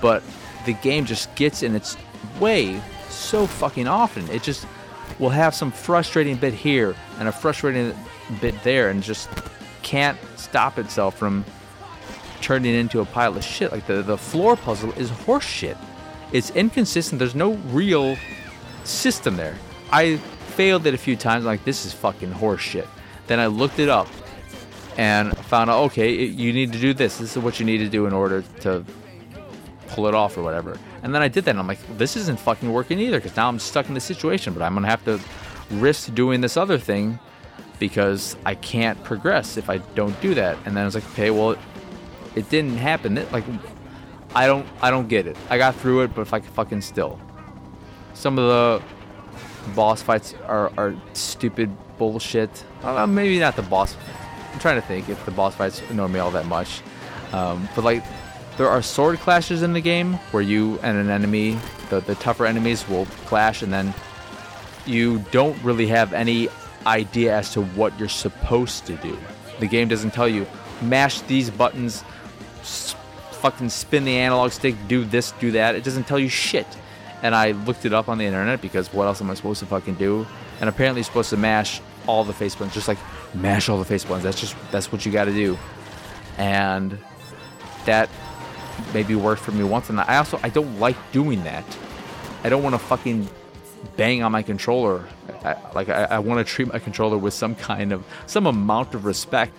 But 0.00 0.22
the 0.66 0.74
game 0.74 1.04
just 1.06 1.34
gets 1.34 1.62
in 1.62 1.74
its 1.74 1.96
way 2.38 2.80
so 3.08 3.46
fucking 3.46 3.88
often. 3.88 4.28
It 4.30 4.42
just 4.42 4.66
will 5.18 5.30
have 5.30 5.54
some 5.54 5.72
frustrating 5.72 6.36
bit 6.36 6.54
here 6.54 6.94
and 7.18 7.28
a 7.28 7.32
frustrating 7.32 7.94
bit 8.40 8.62
there 8.62 8.90
and 8.90 9.02
just 9.02 9.28
can't 9.82 10.18
stop 10.36 10.78
itself 10.78 11.16
from 11.16 11.44
turning 12.40 12.74
into 12.74 13.00
a 13.00 13.04
pile 13.04 13.36
of 13.36 13.42
shit. 13.42 13.72
Like 13.72 13.86
the, 13.86 14.02
the 14.02 14.18
floor 14.18 14.56
puzzle 14.56 14.92
is 14.92 15.10
horseshit. 15.10 15.76
It's 16.32 16.50
inconsistent. 16.50 17.18
There's 17.18 17.34
no 17.34 17.52
real 17.70 18.16
system 18.84 19.36
there. 19.36 19.56
I 19.90 20.16
failed 20.16 20.86
it 20.86 20.94
a 20.94 20.98
few 20.98 21.16
times. 21.16 21.44
Like 21.44 21.64
this 21.64 21.86
is 21.86 21.92
fucking 21.92 22.32
horseshit. 22.32 22.86
Then 23.26 23.40
I 23.40 23.46
looked 23.46 23.78
it 23.78 23.88
up 23.88 24.08
and 24.96 25.36
found 25.46 25.70
out 25.70 25.84
okay, 25.84 26.12
it, 26.12 26.32
you 26.32 26.52
need 26.52 26.72
to 26.72 26.78
do 26.78 26.92
this. 26.92 27.18
This 27.18 27.36
is 27.36 27.42
what 27.42 27.60
you 27.60 27.66
need 27.66 27.78
to 27.78 27.88
do 27.88 28.06
in 28.06 28.12
order 28.12 28.42
to 28.60 28.84
pull 29.88 30.06
it 30.06 30.14
off 30.14 30.36
or 30.36 30.42
whatever. 30.42 30.76
And 31.02 31.14
then 31.14 31.22
I 31.22 31.28
did 31.28 31.44
that, 31.44 31.52
and 31.52 31.60
I'm 31.60 31.66
like, 31.66 31.78
this 31.96 32.16
isn't 32.16 32.38
fucking 32.40 32.72
working 32.72 32.98
either 32.98 33.18
because 33.18 33.36
now 33.36 33.48
I'm 33.48 33.58
stuck 33.58 33.88
in 33.88 33.94
this 33.94 34.04
situation. 34.04 34.52
But 34.52 34.62
I'm 34.62 34.74
gonna 34.74 34.88
have 34.88 35.04
to 35.04 35.20
risk 35.70 36.14
doing 36.14 36.40
this 36.40 36.56
other 36.56 36.78
thing 36.78 37.18
because 37.78 38.36
I 38.44 38.54
can't 38.54 39.02
progress 39.04 39.56
if 39.56 39.70
I 39.70 39.78
don't 39.78 40.18
do 40.20 40.34
that. 40.34 40.58
And 40.64 40.76
then 40.76 40.82
I 40.82 40.84
was 40.84 40.94
like, 40.94 41.08
okay, 41.12 41.30
well, 41.30 41.52
it, 41.52 41.58
it 42.34 42.50
didn't 42.50 42.76
happen. 42.76 43.18
It, 43.18 43.30
like, 43.32 43.44
I 44.38 44.46
don't, 44.46 44.64
I 44.80 44.92
don't 44.92 45.08
get 45.08 45.26
it. 45.26 45.36
I 45.50 45.58
got 45.58 45.74
through 45.74 46.02
it, 46.02 46.14
but 46.14 46.20
if 46.20 46.32
I 46.32 46.38
could 46.38 46.50
fucking 46.50 46.82
still, 46.82 47.18
some 48.14 48.38
of 48.38 48.46
the 48.48 48.82
boss 49.74 50.00
fights 50.00 50.32
are, 50.46 50.70
are 50.78 50.94
stupid 51.12 51.76
bullshit. 51.98 52.64
Uh, 52.84 53.04
maybe 53.04 53.40
not 53.40 53.56
the 53.56 53.62
boss. 53.62 53.96
I'm 54.52 54.60
trying 54.60 54.80
to 54.80 54.86
think 54.86 55.08
if 55.08 55.24
the 55.24 55.32
boss 55.32 55.56
fights 55.56 55.82
annoy 55.90 56.06
me 56.06 56.20
all 56.20 56.30
that 56.30 56.46
much. 56.46 56.82
Um, 57.32 57.68
but 57.74 57.82
like, 57.82 58.04
there 58.56 58.68
are 58.68 58.80
sword 58.80 59.18
clashes 59.18 59.64
in 59.64 59.72
the 59.72 59.80
game 59.80 60.14
where 60.30 60.42
you 60.42 60.78
and 60.84 60.96
an 60.96 61.10
enemy, 61.10 61.58
the, 61.90 61.98
the 61.98 62.14
tougher 62.14 62.46
enemies, 62.46 62.88
will 62.88 63.06
clash, 63.26 63.62
and 63.62 63.72
then 63.72 63.92
you 64.86 65.18
don't 65.32 65.60
really 65.64 65.88
have 65.88 66.12
any 66.12 66.48
idea 66.86 67.36
as 67.36 67.52
to 67.54 67.62
what 67.62 67.98
you're 67.98 68.08
supposed 68.08 68.86
to 68.86 68.94
do. 68.98 69.18
The 69.58 69.66
game 69.66 69.88
doesn't 69.88 70.12
tell 70.12 70.28
you, 70.28 70.46
mash 70.80 71.22
these 71.22 71.50
buttons, 71.50 72.04
fucking 73.38 73.70
spin 73.70 74.04
the 74.04 74.16
analog 74.16 74.52
stick, 74.52 74.74
do 74.88 75.04
this, 75.04 75.32
do 75.32 75.52
that. 75.52 75.74
It 75.74 75.84
doesn't 75.84 76.04
tell 76.04 76.18
you 76.18 76.28
shit. 76.28 76.66
And 77.22 77.34
I 77.34 77.52
looked 77.52 77.84
it 77.84 77.92
up 77.92 78.08
on 78.08 78.18
the 78.18 78.24
internet 78.24 78.60
because 78.60 78.92
what 78.92 79.06
else 79.06 79.20
am 79.20 79.30
I 79.30 79.34
supposed 79.34 79.60
to 79.60 79.66
fucking 79.66 79.94
do? 79.94 80.26
And 80.60 80.68
apparently, 80.68 81.00
you're 81.00 81.04
supposed 81.04 81.30
to 81.30 81.36
mash 81.36 81.80
all 82.06 82.24
the 82.24 82.32
face 82.32 82.54
buttons, 82.54 82.74
just 82.74 82.88
like 82.88 82.98
mash 83.34 83.68
all 83.68 83.78
the 83.78 83.84
face 83.84 84.04
buttons. 84.04 84.24
That's 84.24 84.40
just 84.40 84.56
that's 84.70 84.92
what 84.92 85.04
you 85.04 85.12
got 85.12 85.24
to 85.24 85.32
do. 85.32 85.58
And 86.36 86.98
that 87.86 88.08
maybe 88.94 89.14
worked 89.14 89.42
for 89.42 89.52
me 89.52 89.64
once. 89.64 89.90
And 89.90 90.00
I 90.00 90.16
also 90.18 90.38
I 90.42 90.48
don't 90.48 90.78
like 90.78 90.96
doing 91.12 91.44
that. 91.44 91.64
I 92.44 92.48
don't 92.48 92.62
want 92.62 92.74
to 92.74 92.78
fucking 92.78 93.28
bang 93.96 94.22
on 94.22 94.32
my 94.32 94.42
controller. 94.42 95.06
I, 95.44 95.56
like 95.74 95.88
I, 95.88 96.04
I 96.04 96.18
want 96.20 96.44
to 96.44 96.50
treat 96.50 96.72
my 96.72 96.78
controller 96.78 97.18
with 97.18 97.34
some 97.34 97.54
kind 97.54 97.92
of 97.92 98.04
some 98.26 98.46
amount 98.46 98.94
of 98.94 99.04
respect. 99.04 99.52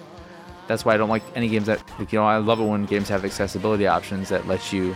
That's 0.70 0.86
why 0.86 0.94
I 0.94 0.98
don't 0.98 1.10
like 1.10 1.24
any 1.36 1.50
games 1.50 1.66
that 1.66 1.82
like, 1.98 2.14
you 2.14 2.20
know 2.20 2.26
I 2.26 2.38
love 2.38 2.60
it 2.60 2.64
when 2.64 2.86
games 2.86 3.10
have 3.10 3.26
accessibility 3.26 3.88
options 3.88 4.30
that 4.30 4.48
let 4.48 4.72
you 4.72 4.96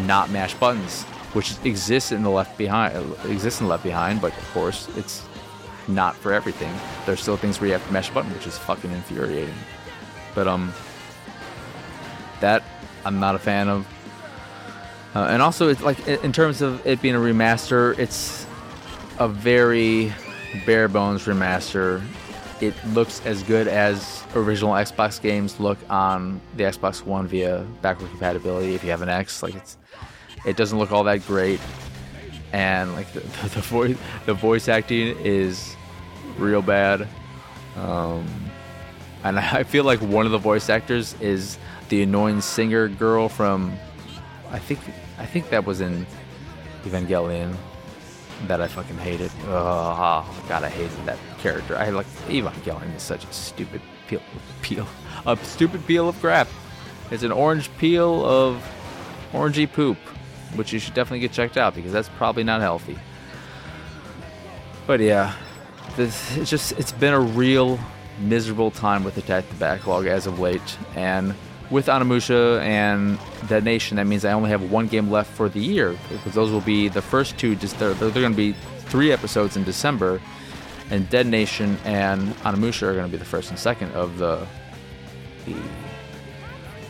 not 0.00 0.30
mash 0.30 0.52
buttons, 0.52 1.04
which 1.32 1.54
exists 1.64 2.12
in 2.12 2.22
the 2.22 2.28
Left 2.28 2.58
Behind 2.58 2.94
exists 3.24 3.62
in 3.62 3.66
Left 3.66 3.82
Behind, 3.82 4.20
but 4.20 4.36
of 4.36 4.52
course 4.52 4.86
it's 4.94 5.26
not 5.88 6.14
for 6.16 6.34
everything. 6.34 6.70
There's 7.06 7.22
still 7.22 7.38
things 7.38 7.58
where 7.62 7.68
you 7.68 7.72
have 7.72 7.86
to 7.86 7.92
mash 7.94 8.10
a 8.10 8.12
button, 8.12 8.30
which 8.34 8.46
is 8.46 8.58
fucking 8.58 8.90
infuriating. 8.90 9.54
But 10.34 10.46
um, 10.46 10.74
that 12.40 12.62
I'm 13.06 13.18
not 13.18 13.36
a 13.36 13.38
fan 13.38 13.70
of. 13.70 13.86
Uh, 15.14 15.28
and 15.30 15.40
also, 15.40 15.68
it's 15.68 15.80
like 15.80 16.06
in 16.06 16.18
in 16.24 16.32
terms 16.32 16.60
of 16.60 16.86
it 16.86 17.00
being 17.00 17.14
a 17.14 17.18
remaster, 17.18 17.98
it's 17.98 18.44
a 19.18 19.28
very 19.28 20.12
bare 20.66 20.88
bones 20.88 21.24
remaster. 21.24 22.02
It 22.60 22.74
looks 22.88 23.24
as 23.24 23.42
good 23.44 23.68
as 23.68 24.24
original 24.34 24.72
Xbox 24.72 25.20
games 25.20 25.60
look 25.60 25.78
on 25.88 26.40
the 26.56 26.64
Xbox 26.64 27.04
One 27.04 27.28
via 27.28 27.64
backward 27.82 28.10
compatibility. 28.10 28.74
If 28.74 28.82
you 28.82 28.90
have 28.90 29.02
an 29.02 29.08
X, 29.08 29.42
like 29.42 29.54
it's, 29.54 29.76
it 30.44 30.56
doesn't 30.56 30.78
look 30.78 30.90
all 30.90 31.04
that 31.04 31.24
great, 31.26 31.60
and 32.52 32.94
like 32.94 33.12
the, 33.12 33.20
the, 33.20 33.48
the 33.48 33.60
voice, 33.60 33.98
the 34.26 34.34
voice 34.34 34.68
acting 34.68 35.16
is 35.20 35.76
real 36.36 36.62
bad. 36.62 37.06
Um, 37.76 38.26
and 39.24 39.38
I 39.38 39.62
feel 39.62 39.84
like 39.84 40.00
one 40.00 40.26
of 40.26 40.32
the 40.32 40.38
voice 40.38 40.68
actors 40.68 41.14
is 41.20 41.58
the 41.88 42.02
annoying 42.02 42.40
singer 42.40 42.88
girl 42.88 43.28
from, 43.28 43.76
I 44.50 44.58
think, 44.58 44.80
I 45.18 45.26
think 45.26 45.50
that 45.50 45.64
was 45.64 45.80
in 45.80 46.06
Evangelion. 46.84 47.56
That 48.46 48.60
I 48.60 48.68
fucking 48.68 48.98
hated. 48.98 49.30
Oh 49.46 50.44
god, 50.48 50.62
I 50.62 50.68
hated 50.68 51.04
that 51.06 51.18
character. 51.38 51.76
I 51.76 51.90
like 51.90 52.06
Evangelion 52.28 52.94
is 52.94 53.02
such 53.02 53.24
a 53.24 53.32
stupid 53.32 53.82
peel, 54.06 54.22
peel, 54.62 54.86
a 55.26 55.36
stupid 55.38 55.84
peel 55.86 56.08
of 56.08 56.18
crap. 56.20 56.48
It's 57.10 57.24
an 57.24 57.32
orange 57.32 57.68
peel 57.78 58.24
of 58.24 58.62
orangey 59.32 59.70
poop, 59.70 59.98
which 60.54 60.72
you 60.72 60.78
should 60.78 60.94
definitely 60.94 61.20
get 61.20 61.32
checked 61.32 61.56
out 61.56 61.74
because 61.74 61.92
that's 61.92 62.08
probably 62.10 62.44
not 62.44 62.60
healthy. 62.60 62.98
But 64.86 65.00
yeah, 65.00 65.34
this 65.96 66.36
it's 66.36 66.48
just 66.48 66.72
it's 66.72 66.92
been 66.92 67.14
a 67.14 67.20
real 67.20 67.78
miserable 68.20 68.70
time 68.70 69.04
with 69.04 69.16
Attack 69.18 69.48
the 69.48 69.56
Backlog 69.56 70.06
as 70.06 70.26
of 70.26 70.38
late, 70.38 70.78
and 70.94 71.34
with 71.70 71.86
Onimusha 71.86 72.60
and 72.60 73.18
Dead 73.48 73.64
Nation, 73.64 73.96
that 73.96 74.06
means 74.06 74.24
I 74.24 74.32
only 74.32 74.50
have 74.50 74.70
one 74.70 74.86
game 74.86 75.10
left 75.10 75.30
for 75.30 75.48
the 75.48 75.60
year 75.60 75.96
because 76.08 76.34
those 76.34 76.50
will 76.50 76.62
be 76.62 76.88
the 76.88 77.02
first 77.02 77.36
two. 77.38 77.56
Just 77.56 77.78
they're, 77.78 77.94
they're 77.94 78.10
going 78.10 78.32
to 78.32 78.36
be 78.36 78.54
three 78.86 79.12
episodes 79.12 79.56
in 79.56 79.64
December, 79.64 80.20
and 80.90 81.08
Dead 81.10 81.26
Nation 81.26 81.78
and 81.84 82.34
Onimusha 82.38 82.82
are 82.82 82.94
going 82.94 83.06
to 83.06 83.10
be 83.10 83.18
the 83.18 83.24
first 83.24 83.50
and 83.50 83.58
second 83.58 83.92
of 83.92 84.18
the 84.18 84.46
the 85.44 85.56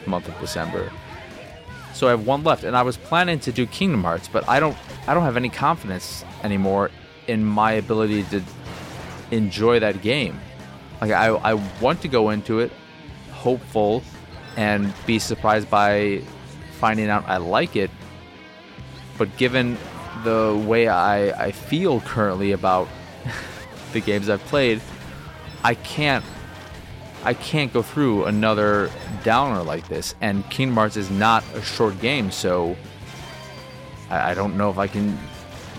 month 0.06 0.28
of 0.28 0.38
December. 0.40 0.90
So 1.92 2.06
I 2.06 2.10
have 2.10 2.26
one 2.26 2.44
left, 2.44 2.62
and 2.64 2.76
I 2.76 2.82
was 2.82 2.96
planning 2.96 3.40
to 3.40 3.52
do 3.52 3.66
Kingdom 3.66 4.04
Hearts, 4.04 4.28
but 4.28 4.48
I 4.48 4.60
don't 4.60 4.76
I 5.06 5.14
don't 5.14 5.24
have 5.24 5.36
any 5.36 5.48
confidence 5.48 6.24
anymore 6.44 6.90
in 7.26 7.44
my 7.44 7.72
ability 7.72 8.22
to 8.24 8.42
enjoy 9.30 9.80
that 9.80 10.02
game. 10.02 10.40
Like 11.00 11.10
I, 11.10 11.28
I 11.28 11.54
want 11.80 12.00
to 12.02 12.08
go 12.08 12.30
into 12.30 12.60
it 12.60 12.70
hopeful 13.32 14.02
and 14.58 14.92
be 15.06 15.20
surprised 15.20 15.70
by 15.70 16.20
finding 16.80 17.08
out 17.08 17.24
I 17.28 17.36
like 17.36 17.76
it. 17.76 17.92
But 19.16 19.34
given 19.36 19.78
the 20.24 20.60
way 20.66 20.88
I, 20.88 21.46
I 21.46 21.52
feel 21.52 22.00
currently 22.00 22.50
about 22.50 22.88
the 23.92 24.00
games 24.00 24.28
I've 24.28 24.44
played, 24.46 24.82
I 25.62 25.74
can't 25.74 26.24
I 27.24 27.34
can't 27.34 27.72
go 27.72 27.82
through 27.82 28.24
another 28.24 28.90
downer 29.22 29.62
like 29.62 29.86
this. 29.88 30.16
And 30.20 30.48
Kingdom 30.50 30.76
Hearts 30.76 30.96
is 30.96 31.10
not 31.10 31.44
a 31.54 31.62
short 31.62 32.00
game, 32.00 32.30
so 32.32 32.76
I, 34.10 34.30
I 34.30 34.34
don't 34.34 34.56
know 34.56 34.70
if 34.70 34.78
I 34.78 34.88
can 34.88 35.16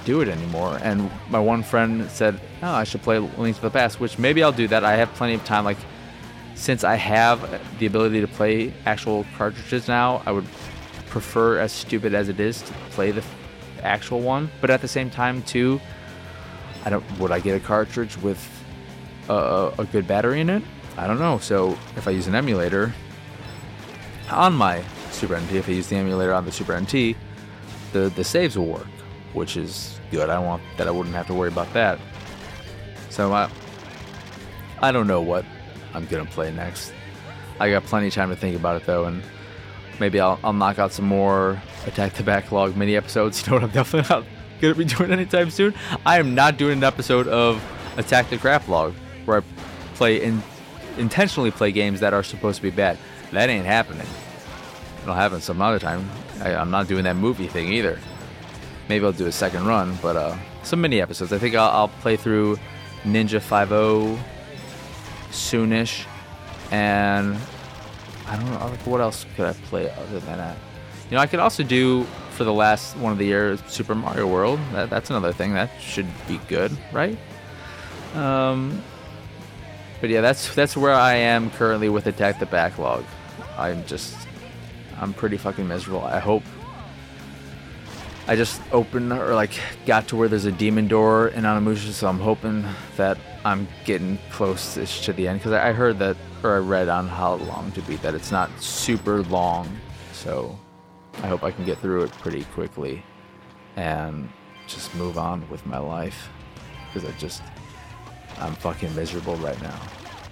do 0.05 0.21
it 0.21 0.29
anymore. 0.29 0.79
And 0.81 1.11
my 1.29 1.39
one 1.39 1.63
friend 1.63 2.09
said, 2.09 2.39
"Oh, 2.63 2.71
I 2.71 2.85
should 2.85 3.01
play 3.01 3.19
Links 3.19 3.59
to 3.59 3.63
the 3.63 3.71
Past," 3.71 3.99
which 3.99 4.17
maybe 4.17 4.41
I'll 4.41 4.53
do 4.53 4.69
that. 4.69 4.85
I 4.85 4.95
have 4.95 5.13
plenty 5.15 5.33
of 5.33 5.43
time. 5.43 5.65
Like 5.65 5.77
since 6.59 6.83
I 6.83 6.95
have 6.95 7.61
the 7.79 7.85
ability 7.85 8.19
to 8.19 8.27
play 8.27 8.73
actual 8.85 9.25
cartridges 9.37 9.87
now, 9.87 10.21
I 10.25 10.33
would 10.33 10.45
prefer, 11.07 11.57
as 11.57 11.71
stupid 11.71 12.13
as 12.13 12.27
it 12.27 12.37
is, 12.39 12.61
to 12.61 12.73
play 12.91 13.11
the 13.11 13.23
actual 13.81 14.19
one. 14.19 14.51
But 14.59 14.69
at 14.69 14.81
the 14.81 14.87
same 14.87 15.09
time, 15.09 15.41
too, 15.43 15.79
I 16.83 16.89
don't. 16.89 17.03
Would 17.17 17.31
I 17.31 17.39
get 17.39 17.55
a 17.55 17.65
cartridge 17.65 18.17
with 18.17 18.45
a, 19.29 19.71
a 19.79 19.85
good 19.85 20.05
battery 20.05 20.41
in 20.41 20.49
it? 20.49 20.61
I 20.97 21.07
don't 21.07 21.17
know. 21.17 21.37
So 21.37 21.77
if 21.95 22.09
I 22.09 22.11
use 22.11 22.27
an 22.27 22.35
emulator 22.35 22.93
on 24.29 24.53
my 24.53 24.83
Super 25.11 25.39
NT, 25.39 25.53
if 25.53 25.69
I 25.69 25.71
use 25.71 25.87
the 25.87 25.95
emulator 25.95 26.33
on 26.33 26.43
the 26.43 26.51
Super 26.51 26.77
NT, 26.77 27.15
the 27.93 28.11
the 28.15 28.23
saves 28.23 28.57
will 28.57 28.67
work, 28.67 28.87
which 29.31 29.55
is 29.55 29.97
good. 30.11 30.29
I 30.29 30.39
want 30.39 30.61
that. 30.75 30.89
I 30.89 30.91
wouldn't 30.91 31.15
have 31.15 31.27
to 31.27 31.33
worry 31.33 31.49
about 31.49 31.71
that. 31.71 31.99
So 33.09 33.31
I, 33.31 33.49
I 34.81 34.91
don't 34.91 35.07
know 35.07 35.21
what 35.21 35.45
I'm 35.93 36.05
gonna 36.05 36.25
play 36.25 36.51
next. 36.51 36.93
I 37.59 37.69
got 37.69 37.83
plenty 37.83 38.07
of 38.07 38.13
time 38.13 38.29
to 38.29 38.35
think 38.35 38.55
about 38.55 38.81
it 38.81 38.85
though, 38.85 39.05
and 39.05 39.21
maybe 39.99 40.19
I'll, 40.19 40.39
I'll 40.43 40.53
knock 40.53 40.79
out 40.79 40.91
some 40.91 41.05
more 41.05 41.61
Attack 41.85 42.13
the 42.13 42.23
Backlog 42.23 42.75
mini 42.75 42.95
episodes. 42.95 43.41
You 43.45 43.51
know 43.51 43.55
what 43.57 43.63
I'm 43.63 43.71
definitely 43.71 44.15
not 44.15 44.25
gonna 44.61 44.75
be 44.75 44.85
doing 44.85 45.11
anytime 45.11 45.49
soon. 45.49 45.73
I 46.05 46.19
am 46.19 46.35
not 46.35 46.57
doing 46.57 46.79
an 46.79 46.83
episode 46.83 47.27
of 47.27 47.63
Attack 47.97 48.29
the 48.29 48.37
Crap 48.37 48.67
Log 48.67 48.93
where 49.25 49.39
I 49.39 49.43
play 49.95 50.23
in, 50.23 50.41
intentionally 50.97 51.51
play 51.51 51.71
games 51.71 51.99
that 51.99 52.13
are 52.13 52.23
supposed 52.23 52.57
to 52.57 52.63
be 52.63 52.69
bad. 52.69 52.97
That 53.31 53.49
ain't 53.49 53.65
happening. 53.65 54.07
It'll 55.03 55.13
happen 55.13 55.41
some 55.41 55.61
other 55.61 55.79
time. 55.79 56.09
I, 56.41 56.55
I'm 56.55 56.71
not 56.71 56.87
doing 56.87 57.03
that 57.03 57.15
movie 57.15 57.47
thing 57.47 57.71
either. 57.73 57.99
Maybe 58.87 59.05
I'll 59.05 59.11
do 59.11 59.27
a 59.27 59.31
second 59.31 59.65
run, 59.65 59.97
but 60.01 60.15
uh, 60.15 60.35
some 60.63 60.81
mini 60.81 61.01
episodes. 61.01 61.31
I 61.31 61.37
think 61.37 61.55
I'll, 61.55 61.69
I'll 61.69 61.87
play 61.87 62.15
through 62.17 62.57
Ninja 63.03 63.41
5 63.41 63.71
soonish, 65.31 66.05
and 66.71 67.37
I 68.27 68.35
don't 68.35 68.45
know 68.45 68.77
what 68.85 69.01
else 69.01 69.25
could 69.35 69.45
I 69.45 69.53
play 69.53 69.89
other 69.91 70.19
than 70.19 70.37
that. 70.37 70.57
You 71.09 71.15
know, 71.15 71.21
I 71.21 71.27
could 71.27 71.39
also 71.39 71.63
do 71.63 72.03
for 72.31 72.43
the 72.43 72.53
last 72.53 72.95
one 72.97 73.11
of 73.11 73.17
the 73.17 73.25
year 73.25 73.57
Super 73.67 73.95
Mario 73.95 74.27
World. 74.27 74.59
That, 74.73 74.89
that's 74.89 75.09
another 75.09 75.33
thing 75.33 75.53
that 75.53 75.71
should 75.81 76.07
be 76.27 76.39
good, 76.47 76.71
right? 76.91 77.17
Um, 78.13 78.81
but 80.01 80.09
yeah, 80.09 80.21
that's 80.21 80.53
that's 80.55 80.77
where 80.77 80.93
I 80.93 81.15
am 81.15 81.51
currently 81.51 81.89
with 81.89 82.07
Attack 82.07 82.39
the 82.39 82.45
Backlog. 82.45 83.03
I'm 83.57 83.85
just, 83.85 84.15
I'm 84.99 85.13
pretty 85.13 85.37
fucking 85.37 85.67
miserable. 85.67 86.03
I 86.03 86.19
hope 86.19 86.43
I 88.27 88.35
just 88.35 88.61
opened 88.71 89.11
or 89.11 89.33
like 89.33 89.51
got 89.85 90.07
to 90.09 90.15
where 90.15 90.27
there's 90.27 90.45
a 90.45 90.51
demon 90.51 90.87
door 90.87 91.29
in 91.29 91.43
Onimusha, 91.43 91.91
so 91.91 92.07
I'm 92.07 92.19
hoping 92.19 92.63
that 92.95 93.17
I'm 93.45 93.67
getting 93.85 94.19
close 94.31 94.73
to 94.75 95.13
the 95.13 95.27
end 95.27 95.39
because 95.39 95.53
I 95.53 95.71
heard 95.71 95.99
that 95.99 96.17
or 96.43 96.55
I 96.55 96.59
read 96.59 96.89
on 96.89 97.07
how 97.07 97.35
long 97.35 97.71
to 97.73 97.81
beat 97.81 98.01
that 98.01 98.13
it's 98.13 98.31
not 98.31 98.49
super 98.61 99.23
long, 99.23 99.69
so 100.13 100.57
I 101.21 101.27
hope 101.27 101.43
I 101.43 101.51
can 101.51 101.65
get 101.65 101.77
through 101.79 102.03
it 102.03 102.11
pretty 102.13 102.43
quickly 102.45 103.03
and 103.75 104.29
just 104.67 104.93
move 104.95 105.17
on 105.17 105.47
with 105.49 105.65
my 105.65 105.77
life 105.77 106.29
because 106.87 107.09
I 107.09 107.17
just 107.17 107.41
I'm 108.39 108.55
fucking 108.55 108.93
miserable 108.95 109.35
right 109.37 109.61
now, 109.61 109.79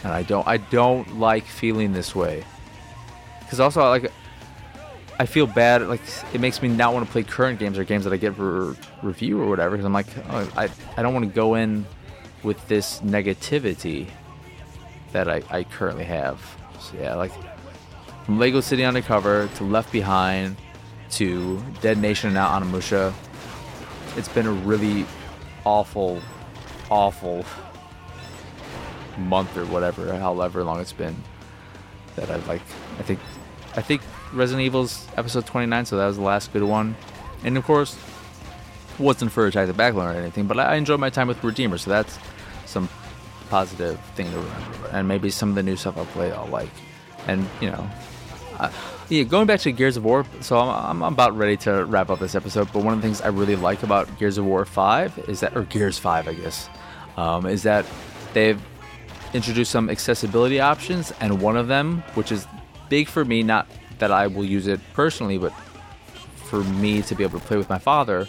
and 0.04 0.12
I 0.12 0.24
don't 0.24 0.48
I 0.48 0.58
don't 0.58 1.20
like 1.20 1.46
feeling 1.46 1.94
this 1.94 2.16
way 2.16 2.44
because 3.40 3.60
also 3.60 3.82
I 3.82 3.90
like 3.90 4.12
I 5.20 5.26
feel 5.26 5.48
bad. 5.48 5.82
Like 5.88 6.02
it 6.34 6.42
makes 6.42 6.62
me 6.62 6.68
not 6.68 6.94
want 6.94 7.06
to 7.06 7.12
play 7.12 7.24
current 7.24 7.60
games 7.60 7.78
or 7.78 7.84
games 7.84 8.04
that 8.04 8.14
I 8.14 8.18
get 8.18 8.36
for 8.36 8.76
review 9.02 9.42
or 9.42 9.48
whatever. 9.48 9.72
Because 9.72 9.86
I'm 9.86 9.94
like, 9.94 10.08
oh, 10.30 10.52
I 10.56 10.70
I 10.96 11.02
don't 11.02 11.14
want 11.14 11.26
to 11.26 11.32
go 11.32 11.56
in 11.56 11.86
with 12.44 12.68
this 12.68 13.00
negativity 13.02 14.10
that 15.12 15.30
I, 15.30 15.42
I 15.50 15.64
currently 15.64 16.06
have. 16.06 16.40
So 16.80 16.98
yeah, 16.98 17.16
like 17.16 17.32
from 18.26 18.40
Lego 18.40 18.62
City 18.62 18.84
Undercover 18.84 19.50
to 19.56 19.64
Left 19.64 19.92
Behind 19.92 20.58
to 21.12 21.64
Dead 21.82 21.98
Nation 21.98 22.28
and 22.28 22.36
now 22.36 22.60
Onimusha, 22.60 23.14
it's 24.16 24.30
been 24.30 24.46
a 24.46 24.52
really 24.52 25.06
awful, 25.66 26.22
awful 26.90 27.46
month 29.18 29.58
or 29.58 29.66
whatever, 29.66 30.14
however 30.18 30.64
long 30.64 30.80
it's 30.80 30.94
been. 30.94 31.16
That 32.16 32.30
I've 32.30 32.48
like, 32.48 32.62
I 33.00 33.04
think, 33.04 33.20
I 33.76 33.82
think 33.82 34.02
Resident 34.34 34.66
Evil's 34.66 35.08
episode 35.16 35.46
29, 35.46 35.86
so 35.86 35.98
that 35.98 36.08
was 36.08 36.18
the 36.18 36.24
last 36.24 36.52
good 36.52 36.64
one. 36.64 36.96
And 37.44 37.58
of 37.58 37.64
course, 37.64 37.98
wasn't 39.00 39.32
for 39.32 39.48
Attack 39.48 39.68
the 39.68 39.74
Backlog 39.74 40.16
or 40.16 40.20
anything, 40.20 40.48
but 40.48 40.60
I 40.60 40.76
enjoyed 40.76 41.00
my 41.00 41.10
time 41.10 41.28
with 41.28 41.44
Redeemer, 41.44 41.78
so 41.78 41.90
that's 41.90 42.18
some 42.66 42.90
positive 43.50 44.00
thing 44.16 44.30
to 44.32 44.38
remember. 44.38 44.88
And 44.92 45.08
maybe 45.08 45.30
some 45.30 45.50
of 45.50 45.56
the 45.56 45.64
new 45.64 45.76
stuff 45.76 45.98
I'll 45.98 46.06
play 46.06 46.32
I'll 46.32 46.48
like. 46.48 46.70
And, 47.28 47.48
you 47.62 47.70
know, 47.70 47.90
uh, 48.60 48.72
yeah, 49.10 49.24
going 49.24 49.48
back 49.48 49.60
to 49.62 49.72
Gears 49.72 49.98
of 49.98 50.04
War, 50.04 50.26
so 50.42 50.58
I'm, 50.58 51.02
I'm 51.04 51.14
about 51.14 51.38
ready 51.38 51.58
to 51.58 51.86
wrap 51.86 52.10
up 52.10 52.20
this 52.20 52.36
episode, 52.36 52.72
but 52.74 52.84
one 52.84 52.94
of 52.94 53.02
the 53.02 53.08
things 53.08 53.22
I 53.22 53.28
really 53.28 53.56
like 53.56 53.84
about 53.84 54.18
Gears 54.18 54.38
of 54.38 54.46
War 54.46 54.66
5 54.66 55.30
is 55.30 55.40
that, 55.42 55.56
or 55.56 55.64
Gears 55.64 55.98
5, 55.98 56.28
I 56.28 56.34
guess, 56.34 56.70
um, 57.16 57.46
is 57.46 57.64
that 57.64 57.86
they've 58.34 58.60
introduced 59.34 59.72
some 59.72 59.90
accessibility 59.90 60.60
options, 60.60 61.12
and 61.20 61.42
one 61.42 61.56
of 61.58 61.68
them, 61.68 62.04
which 62.16 62.32
is 62.32 62.48
big 62.90 63.08
for 63.08 63.24
me, 63.24 63.44
not 63.44 63.68
that 64.00 64.12
I 64.12 64.28
will 64.28 64.46
use 64.46 64.68
it 64.68 64.80
personally, 64.94 65.38
but 65.38 65.54
for 66.46 66.64
me 66.64 67.02
to 67.04 67.16
be 67.16 67.24
able 67.24 67.40
to 67.40 67.46
play 67.46 67.58
with 67.58 67.70
my 67.70 67.80
father, 67.80 68.28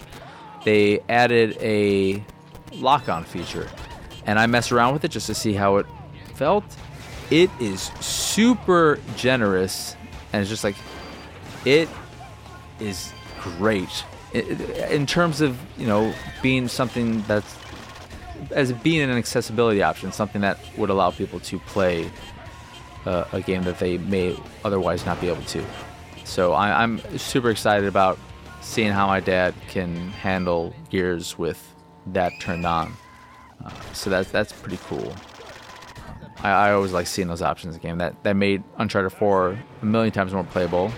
they 0.64 1.00
added 1.08 1.56
a 1.60 2.22
lock 2.72 3.08
on 3.08 3.24
feature. 3.24 3.68
And 4.26 4.38
I 4.38 4.46
messed 4.46 4.72
around 4.72 4.92
with 4.92 5.04
it 5.04 5.10
just 5.10 5.26
to 5.28 5.34
see 5.34 5.52
how 5.52 5.76
it 5.76 5.86
felt. 6.34 6.64
It 7.30 7.50
is 7.60 7.90
super 8.00 8.98
generous, 9.16 9.96
and 10.32 10.40
it's 10.40 10.50
just 10.50 10.64
like, 10.64 10.76
it 11.64 11.88
is 12.80 13.12
great. 13.40 14.04
in 14.32 15.06
terms 15.06 15.40
of, 15.40 15.58
you 15.78 15.86
know, 15.86 16.12
being 16.42 16.68
something 16.68 17.22
that's, 17.22 17.56
as 18.50 18.72
being 18.72 19.00
an 19.00 19.16
accessibility 19.16 19.82
option, 19.82 20.12
something 20.12 20.42
that 20.42 20.58
would 20.76 20.90
allow 20.90 21.10
people 21.10 21.40
to 21.40 21.58
play 21.60 22.10
uh, 23.06 23.24
a 23.32 23.40
game 23.40 23.62
that 23.62 23.78
they 23.78 23.98
may 23.98 24.36
otherwise 24.64 25.06
not 25.06 25.20
be 25.20 25.28
able 25.28 25.42
to. 25.44 25.64
So 26.24 26.52
I, 26.52 26.82
am 26.82 27.00
super 27.16 27.50
excited 27.50 27.88
about 27.88 28.18
seeing 28.68 28.92
how 28.92 29.06
my 29.06 29.18
dad 29.18 29.54
can 29.68 30.10
handle 30.10 30.74
Gears 30.90 31.38
with 31.38 31.74
that 32.08 32.32
turned 32.38 32.66
on. 32.66 32.92
Uh, 33.64 33.70
so 33.94 34.10
that's 34.10 34.30
that's 34.30 34.52
pretty 34.52 34.78
cool. 34.84 35.12
I, 36.42 36.50
I, 36.50 36.72
always 36.72 36.92
like 36.92 37.06
seeing 37.06 37.26
those 37.26 37.42
options 37.42 37.74
in 37.74 37.80
the 37.80 37.88
game. 37.88 37.98
That 37.98 38.22
that 38.22 38.34
made 38.34 38.62
Uncharted 38.76 39.12
4 39.12 39.58
a 39.82 39.84
million 39.84 40.12
times 40.12 40.32
more 40.32 40.44
playable. 40.44 40.92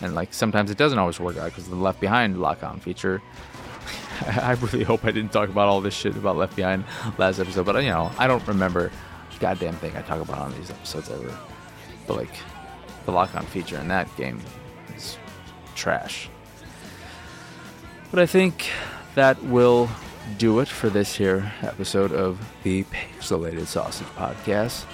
And 0.00 0.14
like 0.14 0.32
sometimes 0.32 0.70
it 0.70 0.78
doesn't 0.78 0.98
always 0.98 1.20
work 1.20 1.36
out 1.36 1.50
because 1.50 1.68
the 1.68 1.76
Left 1.76 2.00
Behind 2.00 2.40
lock-on 2.40 2.80
feature. 2.80 3.22
I 4.26 4.52
really 4.52 4.82
hope 4.82 5.04
I 5.04 5.10
didn't 5.10 5.30
talk 5.30 5.50
about 5.50 5.68
all 5.68 5.80
this 5.82 5.94
shit 5.94 6.16
about 6.16 6.36
Left 6.36 6.56
Behind 6.56 6.84
last 7.18 7.38
episode, 7.38 7.66
but 7.66 7.76
you 7.84 7.90
know 7.90 8.10
I 8.18 8.26
don't 8.26 8.46
remember 8.48 8.90
goddamn 9.40 9.74
thing 9.76 9.96
I 9.96 10.02
talk 10.02 10.20
about 10.20 10.38
on 10.38 10.54
these 10.54 10.70
episodes 10.70 11.10
ever. 11.10 11.36
But 12.06 12.16
like 12.16 12.34
the 13.04 13.12
lock 13.12 13.34
on 13.34 13.44
feature 13.46 13.78
in 13.78 13.88
that 13.88 14.14
game 14.16 14.40
is 14.96 15.18
trash. 15.74 16.30
But 18.10 18.18
I 18.18 18.26
think 18.26 18.68
that 19.14 19.42
will 19.44 19.88
do 20.36 20.58
it 20.60 20.68
for 20.68 20.90
this 20.90 21.14
here 21.14 21.52
episode 21.62 22.12
of 22.12 22.40
the 22.64 22.84
Pixelated 22.84 23.66
Sausage 23.66 24.06
Podcast. 24.08 24.84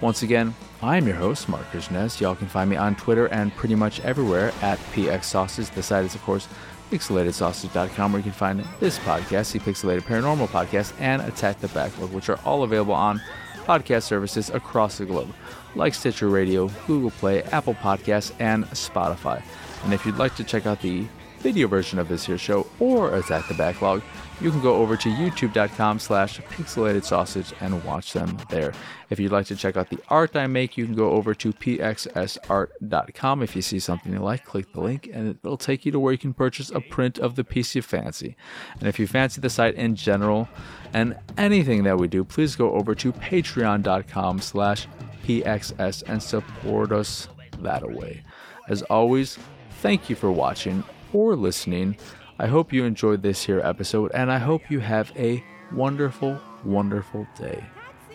Once 0.00 0.22
again, 0.22 0.54
I'm 0.82 1.06
your 1.06 1.16
host, 1.16 1.48
Marc 1.48 1.72
Ness. 1.90 2.20
Y'all 2.20 2.34
can 2.34 2.48
find 2.48 2.68
me 2.68 2.76
on 2.76 2.96
Twitter 2.96 3.26
and 3.26 3.54
pretty 3.54 3.76
much 3.76 4.00
everywhere 4.00 4.52
at 4.60 4.78
PX 4.92 5.24
Sausage. 5.24 5.70
The 5.70 5.82
site 5.82 6.04
is, 6.04 6.16
of 6.16 6.22
course, 6.22 6.48
pixelatedsausage.com, 6.90 8.12
where 8.12 8.18
you 8.18 8.24
can 8.24 8.32
find 8.32 8.64
this 8.80 8.98
podcast, 8.98 9.52
the 9.52 9.60
Pixelated 9.60 10.02
Paranormal 10.02 10.48
Podcast, 10.48 10.94
and 10.98 11.22
Attack 11.22 11.60
the 11.60 11.68
Backlog, 11.68 12.12
which 12.12 12.28
are 12.28 12.40
all 12.44 12.64
available 12.64 12.92
on 12.92 13.20
podcast 13.64 14.02
services 14.02 14.50
across 14.50 14.98
the 14.98 15.06
globe, 15.06 15.32
like 15.74 15.94
Stitcher 15.94 16.28
Radio, 16.28 16.68
Google 16.86 17.12
Play, 17.12 17.44
Apple 17.44 17.74
Podcasts, 17.74 18.32
and 18.40 18.64
Spotify. 18.66 19.42
And 19.84 19.94
if 19.94 20.04
you'd 20.04 20.18
like 20.18 20.34
to 20.36 20.44
check 20.44 20.66
out 20.66 20.82
the 20.82 21.06
video 21.44 21.68
version 21.68 21.98
of 21.98 22.08
this 22.08 22.24
here 22.24 22.38
show 22.38 22.66
or 22.80 23.14
Attack 23.16 23.48
the 23.48 23.54
Backlog, 23.54 24.00
you 24.40 24.50
can 24.50 24.62
go 24.62 24.76
over 24.76 24.96
to 24.96 25.10
youtube.com 25.10 25.98
slash 25.98 26.40
pixelated 26.40 27.04
sausage 27.04 27.52
and 27.60 27.84
watch 27.84 28.14
them 28.14 28.38
there. 28.48 28.72
If 29.10 29.20
you'd 29.20 29.30
like 29.30 29.44
to 29.48 29.54
check 29.54 29.76
out 29.76 29.90
the 29.90 29.98
art 30.08 30.34
I 30.36 30.46
make, 30.46 30.78
you 30.78 30.86
can 30.86 30.94
go 30.94 31.10
over 31.10 31.34
to 31.34 31.52
pxsart.com. 31.52 33.42
If 33.42 33.54
you 33.54 33.60
see 33.60 33.78
something 33.78 34.10
you 34.10 34.20
like, 34.20 34.46
click 34.46 34.72
the 34.72 34.80
link 34.80 35.10
and 35.12 35.36
it'll 35.44 35.58
take 35.58 35.84
you 35.84 35.92
to 35.92 36.00
where 36.00 36.12
you 36.12 36.18
can 36.18 36.32
purchase 36.32 36.70
a 36.70 36.80
print 36.80 37.18
of 37.18 37.36
the 37.36 37.44
piece 37.44 37.74
you 37.74 37.82
fancy. 37.82 38.36
And 38.80 38.88
if 38.88 38.98
you 38.98 39.06
fancy 39.06 39.42
the 39.42 39.50
site 39.50 39.74
in 39.74 39.96
general 39.96 40.48
and 40.94 41.14
anything 41.36 41.82
that 41.82 41.98
we 41.98 42.08
do, 42.08 42.24
please 42.24 42.56
go 42.56 42.72
over 42.72 42.94
to 42.94 43.12
patreon.com 43.12 44.40
slash 44.40 44.88
pxs 45.26 46.04
and 46.06 46.22
support 46.22 46.90
us 46.90 47.28
that 47.58 47.92
way. 47.92 48.22
As 48.66 48.80
always, 48.84 49.38
thank 49.82 50.08
you 50.08 50.16
for 50.16 50.32
watching 50.32 50.82
or 51.14 51.36
listening. 51.36 51.96
I 52.38 52.46
hope 52.48 52.72
you 52.72 52.84
enjoyed 52.84 53.22
this 53.22 53.44
here 53.44 53.60
episode, 53.60 54.10
and 54.12 54.30
I 54.30 54.38
hope 54.38 54.70
you 54.70 54.80
have 54.80 55.12
a 55.16 55.42
wonderful, 55.72 56.38
wonderful 56.64 57.26
day. 57.38 57.64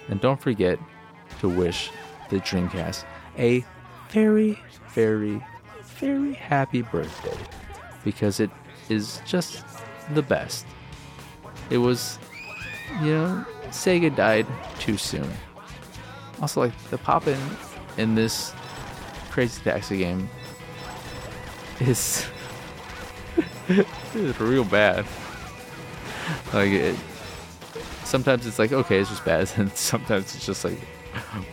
And 0.09 0.19
don't 0.19 0.39
forget 0.39 0.77
to 1.39 1.49
wish 1.49 1.89
the 2.29 2.37
Dreamcast 2.37 3.05
a 3.37 3.65
very, 4.09 4.59
very, 4.89 5.41
very 5.99 6.33
happy 6.33 6.81
birthday 6.81 7.37
because 8.03 8.39
it 8.39 8.49
is 8.89 9.21
just 9.25 9.63
the 10.13 10.21
best. 10.21 10.65
It 11.69 11.77
was, 11.77 12.19
you 13.01 13.11
know, 13.11 13.45
Sega 13.67 14.13
died 14.15 14.47
too 14.79 14.97
soon. 14.97 15.29
Also, 16.41 16.61
like 16.61 16.89
the 16.89 16.97
pop 16.97 17.27
in 17.27 17.39
in 17.97 18.15
this 18.15 18.53
Crazy 19.29 19.61
Taxi 19.61 19.99
game 19.99 20.29
is 21.79 22.25
it's 24.15 24.39
real 24.39 24.63
bad. 24.63 25.05
Like 26.53 26.71
it. 26.71 26.95
Sometimes 28.03 28.47
it's 28.47 28.57
like 28.57 28.71
okay, 28.71 28.97
it's 28.99 29.09
just 29.09 29.23
bad, 29.23 29.51
and 29.57 29.71
sometimes 29.73 30.35
it's 30.35 30.45
just 30.45 30.65
like, 30.65 30.79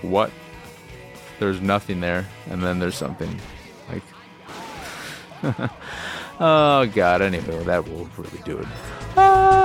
what? 0.01 0.31
There's 1.39 1.61
nothing 1.61 2.01
there, 2.01 2.27
and 2.49 2.63
then 2.63 2.79
there's 2.79 2.97
something. 2.97 3.39
Like, 3.91 4.03
oh 6.41 6.87
god. 6.95 7.21
Anyway, 7.21 7.63
that 7.65 7.87
will 7.87 8.09
really 8.17 8.41
do 8.45 8.59
it. 8.59 8.67
Ah. 9.17 9.56